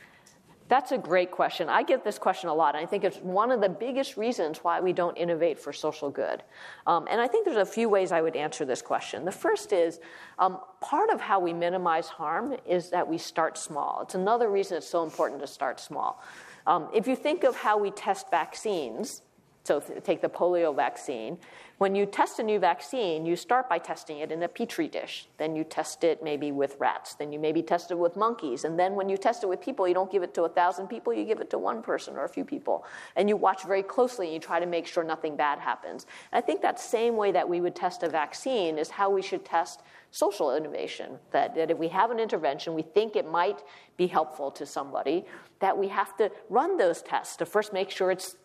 [0.69, 1.69] That's a great question.
[1.69, 4.59] I get this question a lot, and I think it's one of the biggest reasons
[4.63, 6.43] why we don't innovate for social good.
[6.85, 9.23] Um, and I think there's a few ways I would answer this question.
[9.23, 9.99] The first is
[10.39, 14.01] um, part of how we minimize harm is that we start small.
[14.01, 16.21] It's another reason it's so important to start small.
[16.65, 19.21] Um, if you think of how we test vaccines,
[19.67, 21.37] so take the polio vaccine.
[21.77, 25.27] When you test a new vaccine, you start by testing it in a petri dish.
[25.37, 27.15] Then you test it maybe with rats.
[27.15, 28.63] Then you maybe test it with monkeys.
[28.63, 30.87] And then when you test it with people, you don't give it to a thousand
[30.87, 32.85] people, you give it to one person or a few people.
[33.17, 36.05] And you watch very closely and you try to make sure nothing bad happens.
[36.31, 39.21] And I think that same way that we would test a vaccine is how we
[39.21, 41.19] should test social innovation.
[41.31, 43.61] That, that if we have an intervention, we think it might
[43.97, 45.25] be helpful to somebody,
[45.59, 48.37] that we have to run those tests to first make sure it's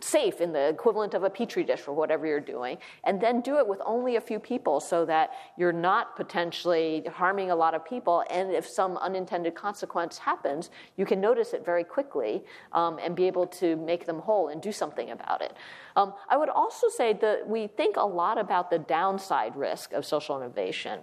[0.00, 3.58] safe in the equivalent of a petri dish or whatever you're doing, and then do
[3.58, 7.84] it with only a few people so that you're not potentially harming a lot of
[7.84, 8.24] people.
[8.30, 13.26] And if some unintended consequence happens, you can notice it very quickly um, and be
[13.26, 15.54] able to make them whole and do something about it.
[15.96, 20.04] Um, I would also say that we think a lot about the downside risk of
[20.04, 21.00] social innovation.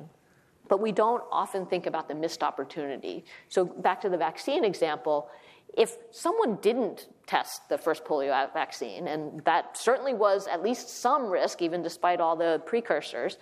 [0.68, 3.24] But we don't often think about the missed opportunity.
[3.50, 5.30] So, back to the vaccine example,
[5.78, 11.28] if someone didn't test the first polio vaccine, and that certainly was at least some
[11.28, 13.38] risk, even despite all the precursors,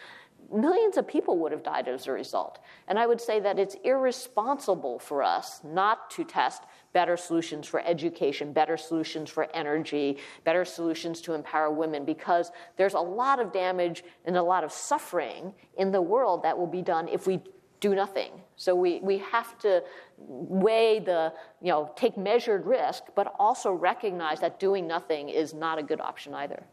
[0.51, 2.59] millions of people would have died as a result.
[2.87, 7.81] And I would say that it's irresponsible for us not to test better solutions for
[7.81, 13.51] education, better solutions for energy, better solutions to empower women, because there's a lot of
[13.51, 17.41] damage and a lot of suffering in the world that will be done if we
[17.83, 18.31] do nothing.
[18.55, 19.83] So we, we have to
[20.17, 25.75] weigh the, you know, take measured risk, but also recognize that doing nothing is not
[25.79, 26.63] a good option either.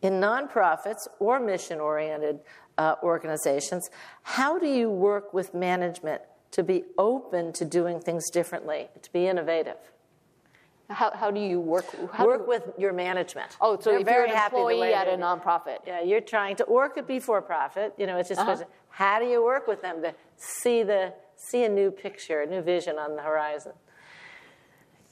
[0.00, 2.40] In nonprofits or mission oriented
[2.78, 3.90] uh, organizations,
[4.22, 6.22] how do you work with management
[6.52, 9.76] to be open to doing things differently, to be innovative?
[10.88, 11.84] How, how do you work?
[12.12, 13.50] How work do, with your management.
[13.60, 15.78] Oh, so They're if very you're an employee at a nonprofit.
[15.86, 17.94] Yeah, you're trying to, or it could be for profit.
[17.96, 18.64] You know, it's just Uh-huh.
[18.90, 22.60] How do you work with them to see the see a new picture, a new
[22.60, 23.72] vision on the horizon?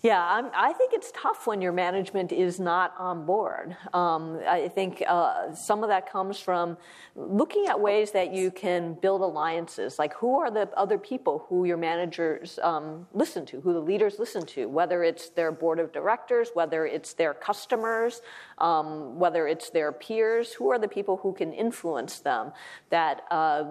[0.01, 3.77] Yeah, I'm, I think it's tough when your management is not on board.
[3.93, 6.77] Um, I think uh, some of that comes from
[7.17, 9.99] looking at ways that you can build alliances.
[9.99, 14.21] Like, who are the other people who your managers um, listen to, who the leaders
[14.21, 18.23] listen to, whether it's their board of directors, whether it's their customers,
[18.59, 22.53] um, whether it's their peers, who are the people who can influence them
[22.91, 23.65] that uh,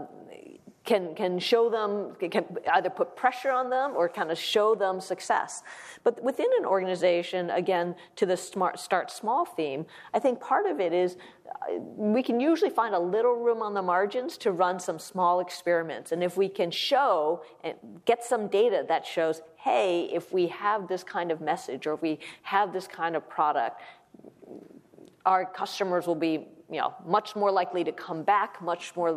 [0.88, 5.02] can, can show them, can either put pressure on them or kind of show them
[5.02, 5.62] success.
[6.04, 10.80] But within an organization, again, to the smart, start small theme, I think part of
[10.80, 14.80] it is uh, we can usually find a little room on the margins to run
[14.80, 16.14] some small experiments.
[16.14, 17.76] And if we can show and
[18.06, 22.02] get some data that shows, hey, if we have this kind of message or if
[22.02, 23.82] we have this kind of product,
[25.26, 29.14] our customers will be you know much more likely to come back much more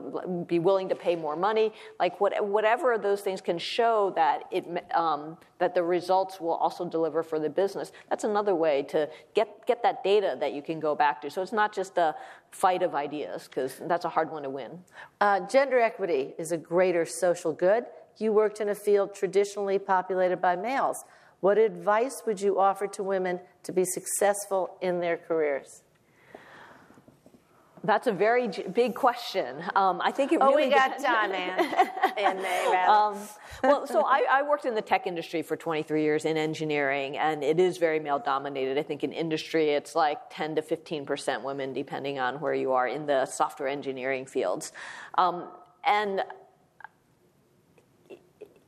[0.47, 1.73] be willing to pay more money.
[1.99, 6.89] Like what, whatever those things can show that it um, that the results will also
[6.89, 10.79] deliver for the business that's another way to get get that data that you can
[10.81, 11.31] go back to.
[11.31, 12.15] So it's not just a
[12.51, 14.81] fight of ideas because that's a hard one to win.
[15.21, 17.85] Uh, gender equity is a greater social good.
[18.19, 21.05] You worked in a field traditionally populated by males.
[21.41, 25.83] What advice would you offer to women to be successful in their careers
[27.85, 29.57] that's a very big question.
[29.75, 30.65] Um, I think it really.
[30.65, 32.39] Oh, we got time, and
[32.89, 33.17] Um,
[33.63, 37.43] well, so I, I, worked in the tech industry for 23 years in engineering, and
[37.43, 38.79] it is very male dominated.
[38.79, 42.73] I think in industry, it's like 10 to 15 percent women, depending on where you
[42.73, 44.73] are in the software engineering fields.
[45.17, 45.49] Um,
[45.85, 46.23] and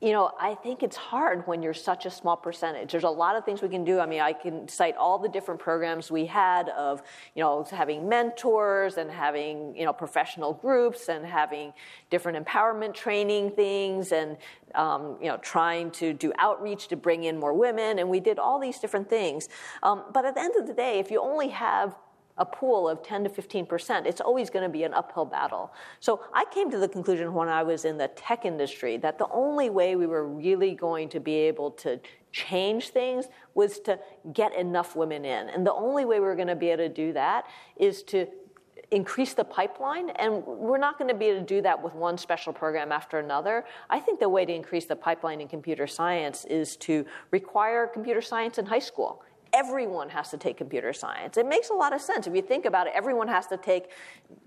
[0.03, 2.91] you know, I think it's hard when you're such a small percentage.
[2.91, 4.01] There's a lot of things we can do.
[4.01, 7.05] I mean, I can cite all the different programs we had of,
[7.37, 11.73] you know, having mentors and having, you know, professional groups and having
[12.11, 14.39] different empowerment training things and,
[14.75, 18.01] um, you know, trying to do outreach to bring in more women.
[18.01, 19.49] And we did all these different things.
[19.85, 21.95] Um, but at the end of the day, if you only have
[22.39, 25.73] a pool of 10 to 15 percent, it's always going to be an uphill battle.
[26.01, 29.29] So I came to the conclusion when I was in the tech industry that the
[29.31, 32.01] only way we were really going to be able to
[32.33, 33.99] change things was to
[34.33, 35.51] get enough women in.
[35.51, 38.27] And the only way we we're going to be able to do that is to
[38.91, 42.19] increase the pipeline and we're not going to be able to do that with one
[42.19, 46.45] special program after another i think the way to increase the pipeline in computer science
[46.45, 49.23] is to require computer science in high school
[49.53, 51.37] everyone has to take computer science.
[51.37, 52.27] It makes a lot of sense.
[52.27, 53.91] If you think about it, everyone has to take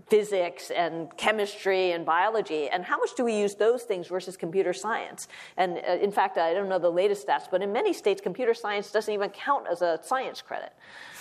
[0.09, 2.69] physics and chemistry and biology.
[2.69, 5.27] And how much do we use those things versus computer science?
[5.57, 8.53] And uh, in fact, I don't know the latest stats, but in many states, computer
[8.53, 10.73] science doesn't even count as a science credit.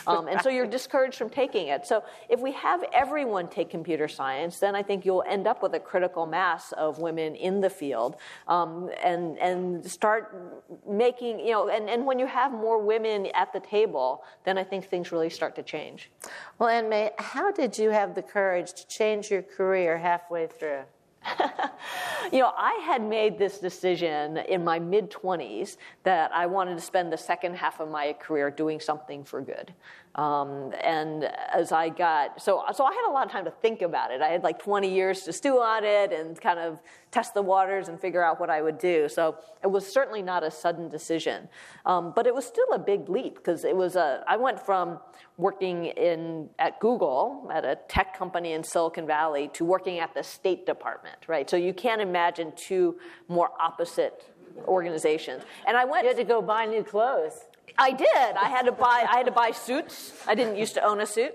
[0.07, 1.87] Um, and so you're discouraged from taking it.
[1.87, 5.75] So if we have everyone take computer science, then I think you'll end up with
[5.75, 8.17] a critical mass of women in the field
[8.49, 13.53] um, and, and start making, you know, and, and when you have more women at
[13.53, 16.11] the table, then I think things really start to change.
[16.59, 20.83] Well, Ann Mei, how did you have the courage to change your career halfway through?
[22.33, 26.81] you know, I had made this decision in my mid 20s that I wanted to
[26.81, 29.73] spend the second half of my career doing something for good.
[30.15, 33.83] Um, and as I got, so, so I had a lot of time to think
[33.83, 34.23] about it.
[34.23, 37.89] I had like 20 years to stew on it and kind of test the waters
[37.89, 39.09] and figure out what I would do.
[39.09, 41.49] So it was certainly not a sudden decision.
[41.85, 45.01] Um, but it was still a big leap because it was a, I went from
[45.37, 50.23] working in, at Google, at a tech company in Silicon Valley, to working at the
[50.23, 51.51] State Department, right?
[51.51, 54.25] So you can't imagine two more opposite
[54.67, 55.43] organizations.
[55.67, 56.05] And I went.
[56.05, 57.47] You had to go buy new clothes.
[57.79, 58.37] I did.
[58.37, 59.07] I had to buy.
[59.11, 60.13] I had to buy suits.
[60.27, 61.35] I didn't used to own a suit,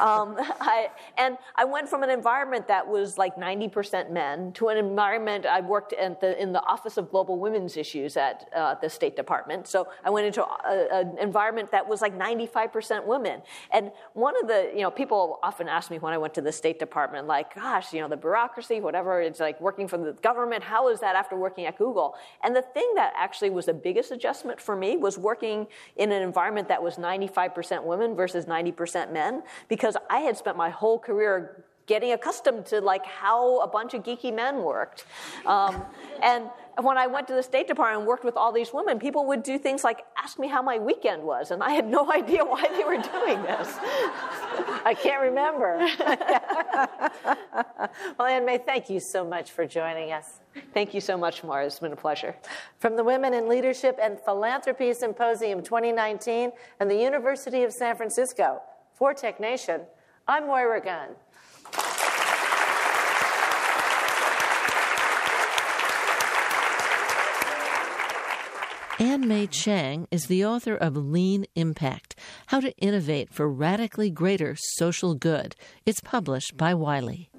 [0.00, 4.78] um, I, and I went from an environment that was like 90% men to an
[4.78, 5.46] environment.
[5.46, 9.68] I worked the, in the Office of Global Women's Issues at uh, the State Department.
[9.68, 13.42] So I went into an environment that was like 95% women.
[13.70, 16.52] And one of the, you know, people often ask me when I went to the
[16.52, 20.62] State Department, like, gosh, you know, the bureaucracy, whatever, it's like working for the government.
[20.62, 22.14] How is that after working at Google?
[22.42, 25.66] And the thing that actually was the biggest adjustment for me was working
[25.96, 30.70] in an environment that was 95% women versus 90% men because I had spent my
[30.70, 35.06] whole career getting accustomed to like how a bunch of geeky men worked.
[35.44, 35.82] Um,
[36.22, 36.48] and
[36.84, 39.42] when I went to the State Department and worked with all these women, people would
[39.42, 42.64] do things like ask me how my weekend was, and I had no idea why
[42.76, 43.68] they were doing this.
[44.84, 45.78] I can't remember.
[48.18, 50.40] well, Ann Mei, thank you so much for joining us.
[50.74, 51.66] Thank you so much, Moira.
[51.66, 52.34] It's been a pleasure.
[52.78, 58.60] From the Women in Leadership and Philanthropy Symposium 2019 and the University of San Francisco,
[58.94, 59.82] for Tech Nation,
[60.28, 61.10] I'm Moira Gunn.
[69.00, 72.14] Ann Mei Chang is the author of Lean Impact
[72.48, 75.56] How to Innovate for Radically Greater Social Good.
[75.86, 77.30] It's published by Wiley.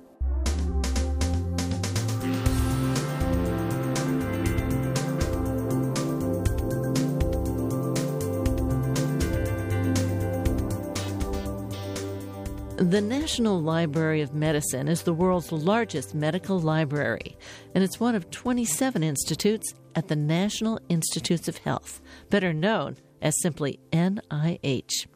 [12.78, 17.38] The National Library of Medicine is the world's largest medical library,
[17.76, 23.34] and it's one of 27 institutes at the National Institutes of Health, better known as
[23.42, 25.08] simply NIH.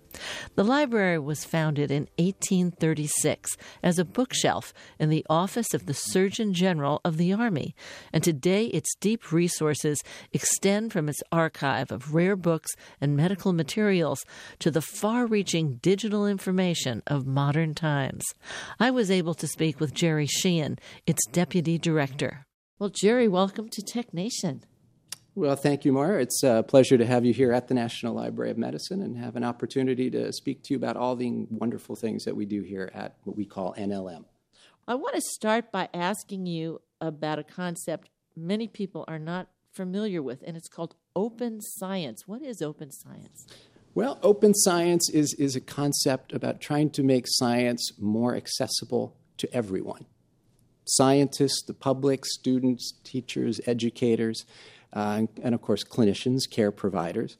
[0.55, 6.53] The library was founded in 1836 as a bookshelf in the office of the Surgeon
[6.53, 7.75] General of the Army,
[8.13, 10.01] and today its deep resources
[10.31, 12.71] extend from its archive of rare books
[13.01, 14.23] and medical materials
[14.59, 18.23] to the far reaching digital information of modern times.
[18.79, 22.44] I was able to speak with Jerry Sheehan, its deputy director.
[22.77, 24.65] Well, Jerry, welcome to Tech Nation.
[25.33, 26.21] Well, thank you, Moira.
[26.21, 29.37] It's a pleasure to have you here at the National Library of Medicine and have
[29.37, 32.91] an opportunity to speak to you about all the wonderful things that we do here
[32.93, 34.25] at what we call NLM.
[34.89, 40.21] I want to start by asking you about a concept many people are not familiar
[40.21, 42.27] with, and it's called open science.
[42.27, 43.47] What is open science?
[43.93, 49.53] Well, open science is, is a concept about trying to make science more accessible to
[49.53, 50.07] everyone
[50.85, 54.45] scientists, the public, students, teachers, educators
[54.93, 57.37] uh, and of course clinicians, care providers,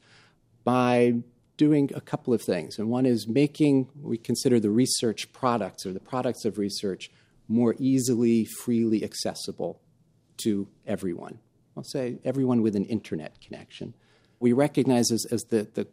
[0.64, 1.14] by
[1.56, 2.78] doing a couple of things.
[2.78, 7.10] And one is making we consider the research products or the products of research
[7.48, 9.80] more easily, freely accessible
[10.38, 11.38] to everyone.
[11.76, 13.94] I'll say everyone with an internet connection.
[14.38, 15.86] We recognize as, as the, the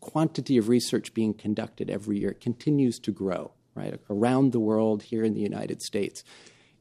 [0.00, 5.24] quantity of research being conducted every year continues to grow, right, around the world, here
[5.24, 6.22] in the United States.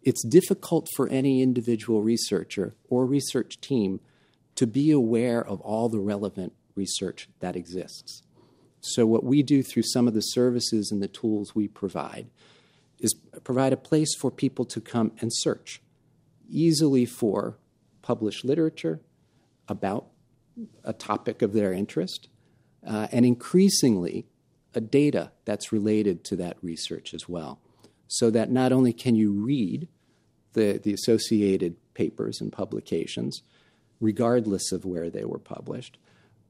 [0.07, 3.99] It's difficult for any individual researcher or research team
[4.55, 8.23] to be aware of all the relevant research that exists.
[8.79, 12.27] So, what we do through some of the services and the tools we provide
[13.01, 15.81] is provide a place for people to come and search
[16.49, 17.57] easily for
[18.01, 19.01] published literature
[19.67, 20.07] about
[20.85, 22.29] a topic of their interest,
[22.87, 24.25] uh, and increasingly
[24.73, 27.59] a data that's related to that research as well.
[28.07, 29.89] So that not only can you read
[30.53, 33.41] the, the associated papers and publications,
[33.99, 35.97] regardless of where they were published.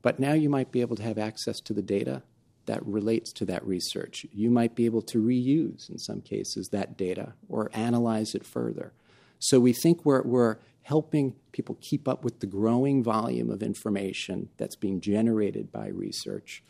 [0.02, 2.24] But now you might be able to have access to the data
[2.66, 4.26] that relates to that research.
[4.32, 8.94] You might be able to reuse, in some cases, that data or analyze it further.
[9.40, 14.50] So we think we're, we're helping people keep up with the growing volume of information
[14.58, 16.64] that's being generated by research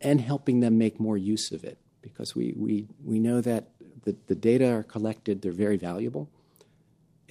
[0.00, 3.70] and helping them make more use of it because we, we, we know that
[4.04, 6.28] the, the data are collected, they're very valuable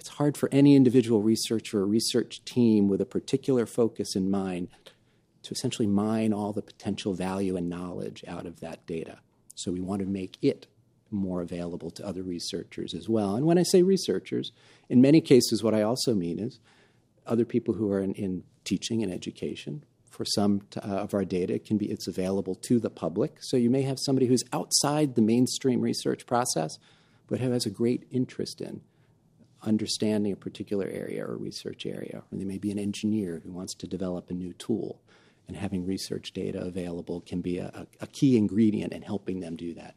[0.03, 4.67] it's hard for any individual researcher or research team with a particular focus in mind
[5.43, 9.19] to essentially mine all the potential value and knowledge out of that data.
[9.55, 10.67] So we want to make it
[11.09, 13.37] more available to other researchers as well.
[13.37, 14.51] And when I say researchers,
[14.89, 16.59] in many cases, what I also mean is
[17.25, 19.85] other people who are in, in teaching and education.
[20.13, 23.37] For some uh, of our data, it can be it's available to the public.
[23.41, 26.77] So you may have somebody who's outside the mainstream research process,
[27.27, 28.81] but who has a great interest in
[29.63, 33.73] understanding a particular area or research area, or they may be an engineer who wants
[33.73, 35.01] to develop a new tool.
[35.47, 39.73] And having research data available can be a, a key ingredient in helping them do
[39.73, 39.95] that.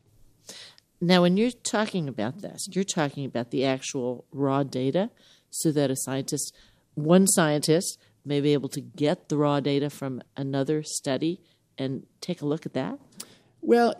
[0.99, 5.11] Now, when you're talking about this, you're talking about the actual raw data
[5.51, 6.55] so that a scientist,
[6.95, 11.41] one scientist, may be able to get the raw data from another study
[11.79, 12.99] and take a look at that?
[13.61, 13.95] Well,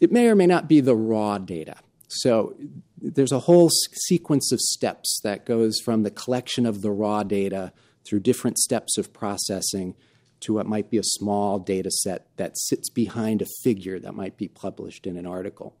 [0.00, 1.76] it may or may not be the raw data.
[2.08, 2.54] So
[3.00, 7.72] there's a whole sequence of steps that goes from the collection of the raw data
[8.04, 9.94] through different steps of processing
[10.40, 14.36] to what might be a small data set that sits behind a figure that might
[14.36, 15.76] be published in an article.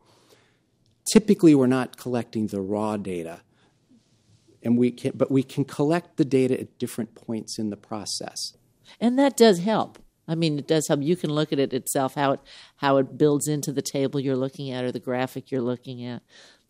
[1.12, 3.40] Typically, we're not collecting the raw data,
[4.62, 8.56] and we can, but we can collect the data at different points in the process.
[9.00, 9.98] And that does help.
[10.28, 11.02] I mean, it does help.
[11.02, 12.40] You can look at it itself, how it
[12.76, 16.22] how it builds into the table you're looking at or the graphic you're looking at.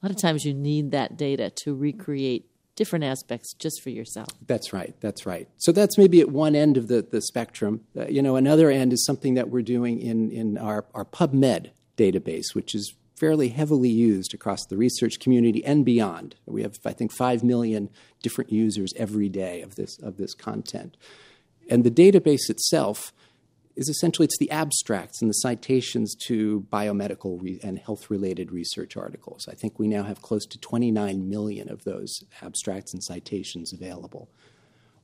[0.02, 4.28] A lot of times, you need that data to recreate different aspects just for yourself.
[4.46, 4.94] That's right.
[5.00, 5.48] That's right.
[5.58, 7.82] So that's maybe at one end of the, the spectrum.
[7.96, 11.70] Uh, you know, another end is something that we're doing in, in our, our PubMed
[11.96, 16.34] database, which is fairly heavily used across the research community and beyond.
[16.44, 17.88] We have, I think, 5 million
[18.20, 20.96] different users every day of this, of this content.
[21.70, 23.12] And the database itself
[23.76, 28.96] is essentially it's the abstracts and the citations to biomedical re- and health related research
[28.96, 29.46] articles.
[29.48, 34.30] I think we now have close to 29 million of those abstracts and citations available.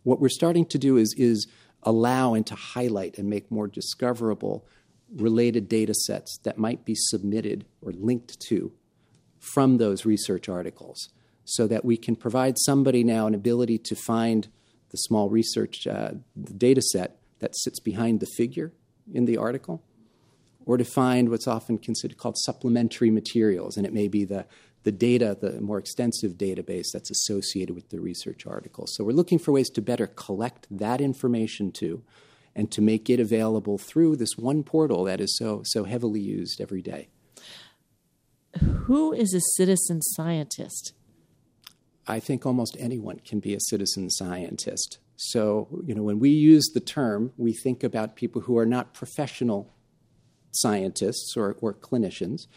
[0.03, 1.47] What we're starting to do is, is
[1.85, 4.67] allow and to highlight and make more discoverable
[5.15, 8.73] related data sets that might be submitted or linked to
[9.41, 11.09] from those research articles
[11.45, 14.49] so that we can provide somebody now an ability to find
[14.91, 16.13] the small research uh,
[16.57, 18.73] data set that sits behind the figure
[19.13, 19.83] in the article,
[20.67, 24.45] or to find what's often considered called supplementary materials, and it may be the
[24.85, 28.87] the data, the more extensive database that's associated with the research article.
[28.87, 32.03] So we're looking for ways to better collect that information too,
[32.59, 36.61] and to make it available through this one portal that is so so heavily used
[36.61, 37.09] every day.
[38.87, 40.93] Who is a citizen scientist?
[42.09, 44.99] I think almost anyone can be a citizen scientist.
[45.15, 48.95] So, you know, when we use the term, we think about people who are not
[48.95, 49.73] professional
[50.51, 52.49] scientists or, or clinicians,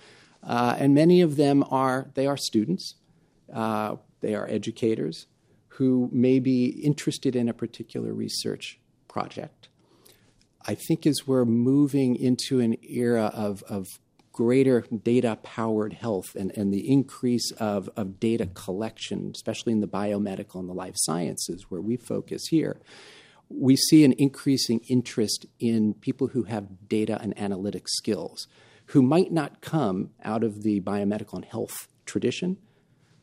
[0.42, 2.96] uh, and many of them are they are students,
[3.54, 5.28] uh, they are educators
[5.76, 9.68] who may be interested in a particular research project.
[10.66, 13.88] I think as we're moving into an era of, of
[14.32, 19.88] greater data powered health and, and the increase of, of data collection, especially in the
[19.88, 22.80] biomedical and the life sciences, where we focus here,
[23.50, 28.48] we see an increasing interest in people who have data and analytic skills,
[28.88, 32.58] who might not come out of the biomedical and health tradition,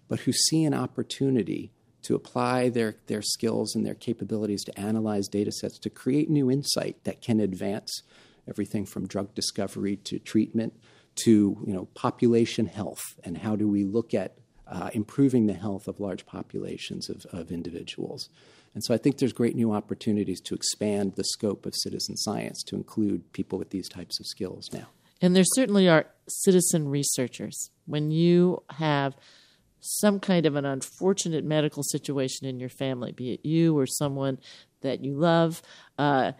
[0.08, 1.72] but who see an opportunity
[2.08, 6.50] to apply their, their skills and their capabilities to analyze data sets to create new
[6.50, 8.02] insight that can advance
[8.48, 10.72] everything from drug discovery to treatment
[11.16, 15.86] to you know population health and how do we look at uh, improving the health
[15.86, 18.30] of large populations of, of individuals.
[18.72, 22.62] And so I think there's great new opportunities to expand the scope of citizen science
[22.68, 24.86] to include people with these types of skills now.
[25.20, 27.70] And there certainly are citizen researchers.
[27.84, 29.14] When you have
[29.80, 34.38] some kind of an unfortunate medical situation in your family, be it you or someone
[34.80, 35.62] that you love,
[35.98, 36.32] uh,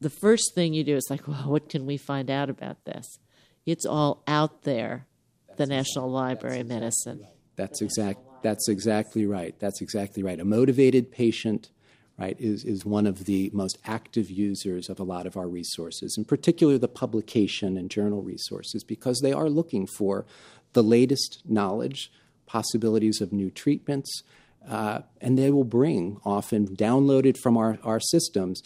[0.00, 3.18] the first thing you do is like, well, what can we find out about this?
[3.64, 5.06] It's all out there,
[5.46, 7.20] that's the National Library of Medicine.
[7.22, 7.30] Right.
[7.56, 8.20] That's exact.
[8.42, 9.54] That's exactly right.
[9.60, 10.40] That's exactly right.
[10.40, 11.70] A motivated patient,
[12.18, 16.16] right, is is one of the most active users of a lot of our resources,
[16.18, 20.26] in particular the publication and journal resources, because they are looking for
[20.72, 22.10] the latest knowledge
[22.52, 24.22] possibilities of new treatments,
[24.68, 28.62] uh, and they will bring, often downloaded from our, our systems,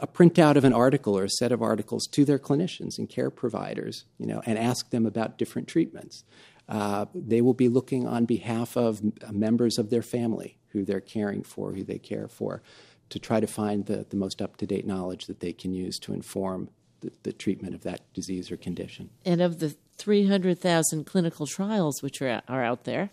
[0.00, 3.30] a printout of an article or a set of articles to their clinicians and care
[3.30, 6.24] providers, you know, and ask them about different treatments.
[6.68, 11.42] Uh, they will be looking on behalf of members of their family who they're caring
[11.42, 12.62] for, who they care for,
[13.10, 15.98] to try to find the, the most up to date knowledge that they can use
[15.98, 16.70] to inform
[17.00, 19.10] the, the treatment of that disease or condition.
[19.24, 23.10] And of the 300,000 clinical trials which are, are out there,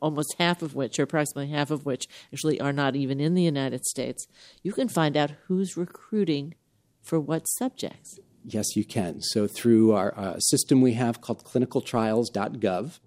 [0.00, 3.42] almost half of which, or approximately half of which, actually are not even in the
[3.42, 4.26] United States,
[4.62, 6.54] you can find out who's recruiting
[7.02, 8.18] for what subjects.
[8.44, 9.22] Yes, you can.
[9.22, 13.00] So, through our uh, system we have called clinicaltrials.gov,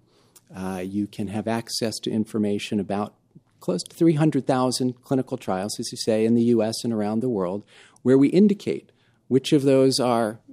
[0.54, 3.14] uh, you can have access to information about
[3.60, 7.64] close to 300,000 clinical trials, as you say, in the US and around the world,
[8.02, 8.90] where we indicate
[9.28, 10.49] which of those are re-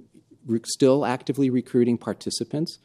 [0.64, 2.78] still actively recruiting participants,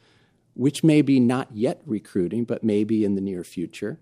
[0.54, 3.98] which may be not yet recruiting, but maybe in the near future.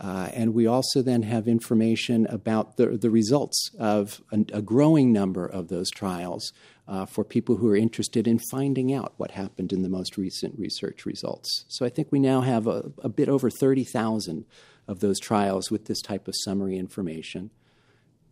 [0.00, 5.12] Uh, and we also then have information about the, the results of a, a growing
[5.12, 6.52] number of those trials
[6.88, 10.58] uh, for people who are interested in finding out what happened in the most recent
[10.58, 11.64] research results.
[11.68, 14.44] So I think we now have a, a bit over 30,000
[14.88, 17.50] of those trials with this type of summary information.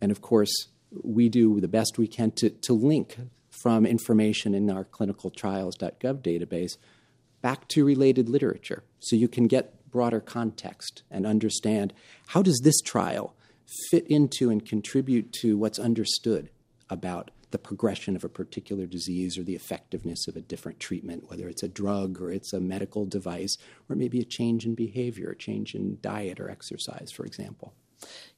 [0.01, 3.17] And of course, we do the best we can to, to link
[3.61, 6.77] from information in our clinicaltrials.gov database
[7.41, 11.93] back to related literature so you can get broader context and understand
[12.27, 13.35] how does this trial
[13.89, 16.49] fit into and contribute to what's understood
[16.89, 21.49] about the progression of a particular disease or the effectiveness of a different treatment, whether
[21.49, 23.57] it's a drug or it's a medical device,
[23.89, 27.73] or maybe a change in behavior, a change in diet or exercise, for example.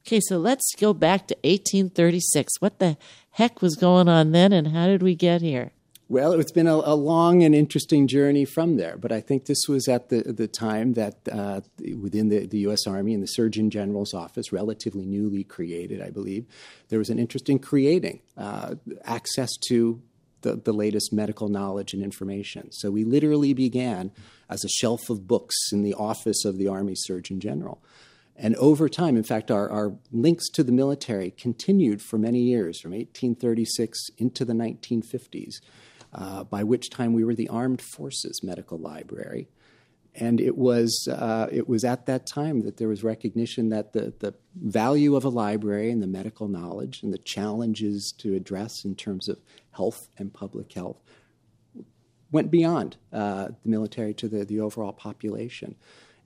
[0.06, 2.60] Okay, so let's go back to 1836.
[2.60, 2.98] What the
[3.32, 5.72] heck was going on then, and how did we get here?
[6.10, 9.64] Well, it's been a, a, long and interesting journey from there, but I think this
[9.70, 11.62] was at the, the time that uh,
[12.00, 12.86] within the, the U.S.
[12.86, 16.46] Army and the Surgeon General's office, relatively newly created, I believe,
[16.90, 18.76] there was an interest in creating uh,
[19.06, 20.02] access to
[20.42, 22.72] the, the latest medical knowledge and information.
[22.74, 24.12] So we literally began
[24.50, 27.82] as a shelf of books in the office of the Army Surgeon General.
[28.36, 32.80] And over time, in fact, our, our links to the military continued for many years,
[32.80, 35.56] from 1836 into the 1950s,
[36.14, 39.50] uh, by which time we were the Armed Forces Medical Library.
[40.16, 44.14] And it was, uh, it was at that time that there was recognition that the,
[44.20, 48.96] the value of a library and the medical knowledge and the challenges to address in
[48.96, 49.40] terms of
[49.72, 51.02] health and public health
[52.32, 55.76] went beyond uh, the military to the, the overall population.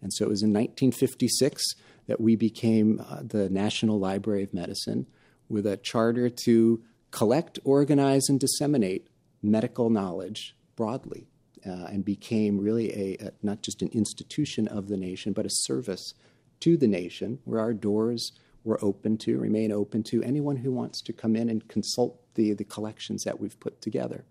[0.01, 1.63] And so it was in 1956
[2.07, 5.05] that we became uh, the National Library of Medicine
[5.49, 6.81] with a charter to
[7.11, 9.07] collect, organize, and disseminate
[9.41, 11.27] medical knowledge broadly
[11.65, 15.49] uh, and became really a, a, not just an institution of the nation, but a
[15.51, 16.13] service
[16.59, 18.31] to the nation where our doors
[18.63, 22.53] were open to, remain open to anyone who wants to come in and consult the,
[22.53, 24.25] the collections that we've put together.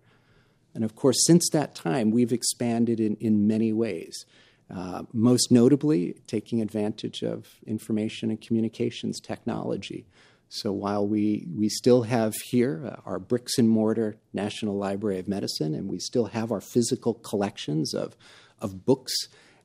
[0.74, 4.26] And of course, since that time, we've expanded in, in many ways.
[4.68, 10.06] Uh, most notably, taking advantage of information and communications technology.
[10.48, 15.28] So while we, we still have here uh, our bricks and mortar National Library of
[15.28, 18.16] Medicine, and we still have our physical collections of,
[18.60, 19.14] of books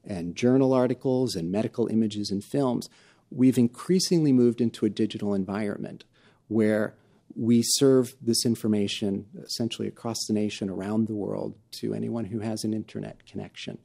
[0.06, 2.90] and journal articles and medical images and films,
[3.30, 6.04] we've increasingly moved into a digital environment
[6.48, 6.96] where
[7.36, 12.64] we serve this information essentially across the nation, around the world, to anyone who has
[12.64, 13.78] an internet connection.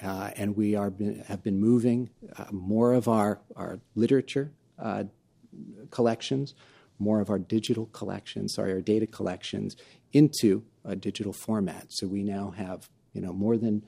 [0.00, 5.04] Uh, and we are been, have been moving uh, more of our, our literature uh,
[5.90, 6.54] collections,
[6.98, 9.76] more of our digital collections, sorry, our data collections
[10.12, 11.86] into a digital format.
[11.88, 13.84] So we now have you know more than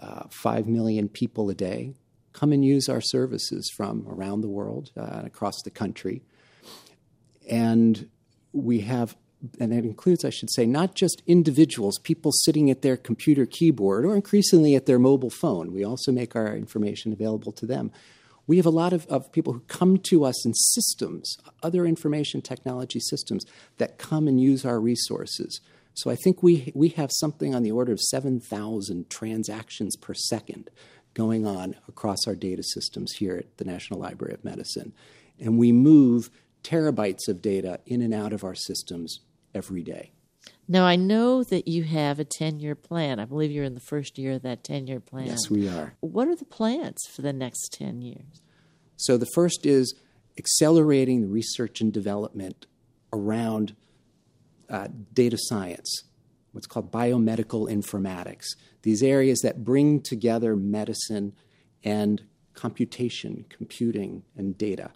[0.00, 1.94] uh, five million people a day
[2.32, 6.22] come and use our services from around the world uh, and across the country,
[7.48, 8.08] and
[8.52, 9.16] we have.
[9.58, 14.04] And that includes, I should say, not just individuals, people sitting at their computer keyboard
[14.04, 15.72] or increasingly at their mobile phone.
[15.72, 17.90] We also make our information available to them
[18.50, 22.42] we have a lot of, of people who come to us in systems, other information
[22.42, 23.44] technology systems,
[23.78, 25.60] that come and use our resources.
[25.94, 30.68] So I think we, we have something on the order of 7,000 transactions per second
[31.14, 34.94] going on across our data systems here at the National Library of Medicine.
[35.38, 36.28] And we move
[36.64, 39.20] terabytes of data in and out of our systems
[39.54, 40.12] every day.
[40.68, 43.18] Now, I know that you have a 10 year plan.
[43.18, 45.26] I believe you're in the first year of that 10 year plan.
[45.26, 45.94] Yes, we are.
[46.00, 48.40] What are the plans for the next 10 years?
[48.96, 49.94] So, the first is
[50.38, 52.66] accelerating the research and development
[53.12, 53.74] around
[54.68, 56.04] uh, data science,
[56.52, 58.44] what's called biomedical informatics,
[58.82, 61.34] these areas that bring together medicine
[61.82, 62.22] and
[62.54, 64.90] computation, computing, and data.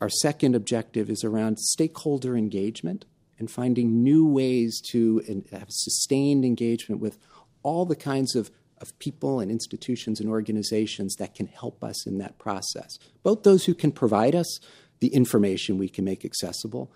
[0.00, 3.06] Our second objective is around stakeholder engagement
[3.38, 5.22] and finding new ways to
[5.52, 7.18] have sustained engagement with
[7.62, 12.18] all the kinds of, of people and institutions and organizations that can help us in
[12.18, 12.98] that process.
[13.22, 14.58] Both those who can provide us
[15.00, 16.90] the information we can make accessible,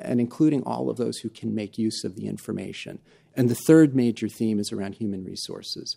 [0.00, 2.98] and including all of those who can make use of the information.
[3.36, 5.96] And the third major theme is around human resources.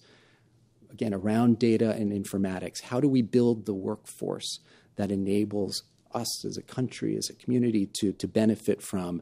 [0.92, 2.82] Again, around data and informatics.
[2.82, 4.60] How do we build the workforce
[4.96, 5.84] that enables
[6.18, 9.22] us as a country, as a community, to, to benefit from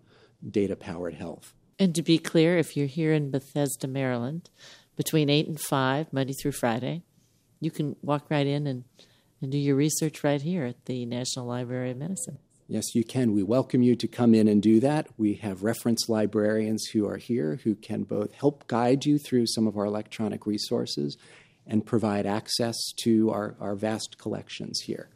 [0.49, 1.53] data powered health.
[1.77, 4.49] And to be clear, if you're here in Bethesda, Maryland,
[4.95, 7.03] between 8 and 5, Monday through Friday,
[7.59, 8.85] you can walk right in and,
[9.41, 12.39] and do your research right here at the National Library of Medicine.
[12.67, 13.33] Yes, you can.
[13.33, 15.07] We welcome you to come in and do that.
[15.17, 19.67] We have reference librarians who are here who can both help guide you through some
[19.67, 21.15] of our electronic resources
[21.67, 25.09] and provide access to our, our vast collections here.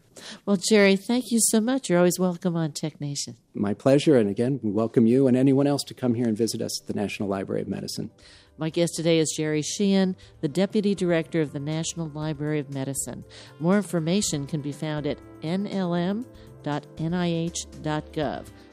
[0.45, 1.89] Well, Jerry, thank you so much.
[1.89, 3.37] You're always welcome on Tech Nation.
[3.53, 4.17] My pleasure.
[4.17, 6.87] And again, we welcome you and anyone else to come here and visit us at
[6.87, 8.11] the National Library of Medicine.
[8.57, 13.23] My guest today is Jerry Sheehan, the Deputy Director of the National Library of Medicine.
[13.59, 16.25] More information can be found at nlm.nih.gov.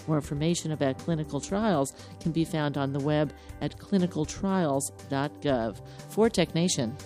[0.09, 5.80] More information about clinical trials can be found on the web at clinicaltrials.gov.
[6.11, 6.97] For Tech Nation,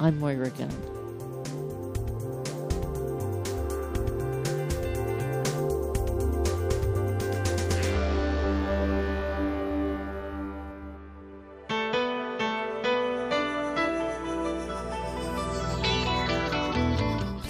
[0.00, 1.01] I'm Moira Gunn.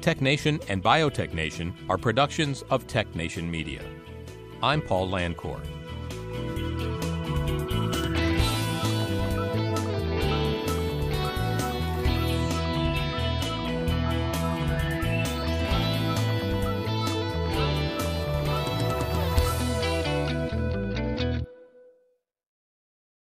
[0.00, 3.82] Tech Nation and Biotech Nation are productions of Tech Nation Media.
[4.62, 5.60] I'm Paul Landcore.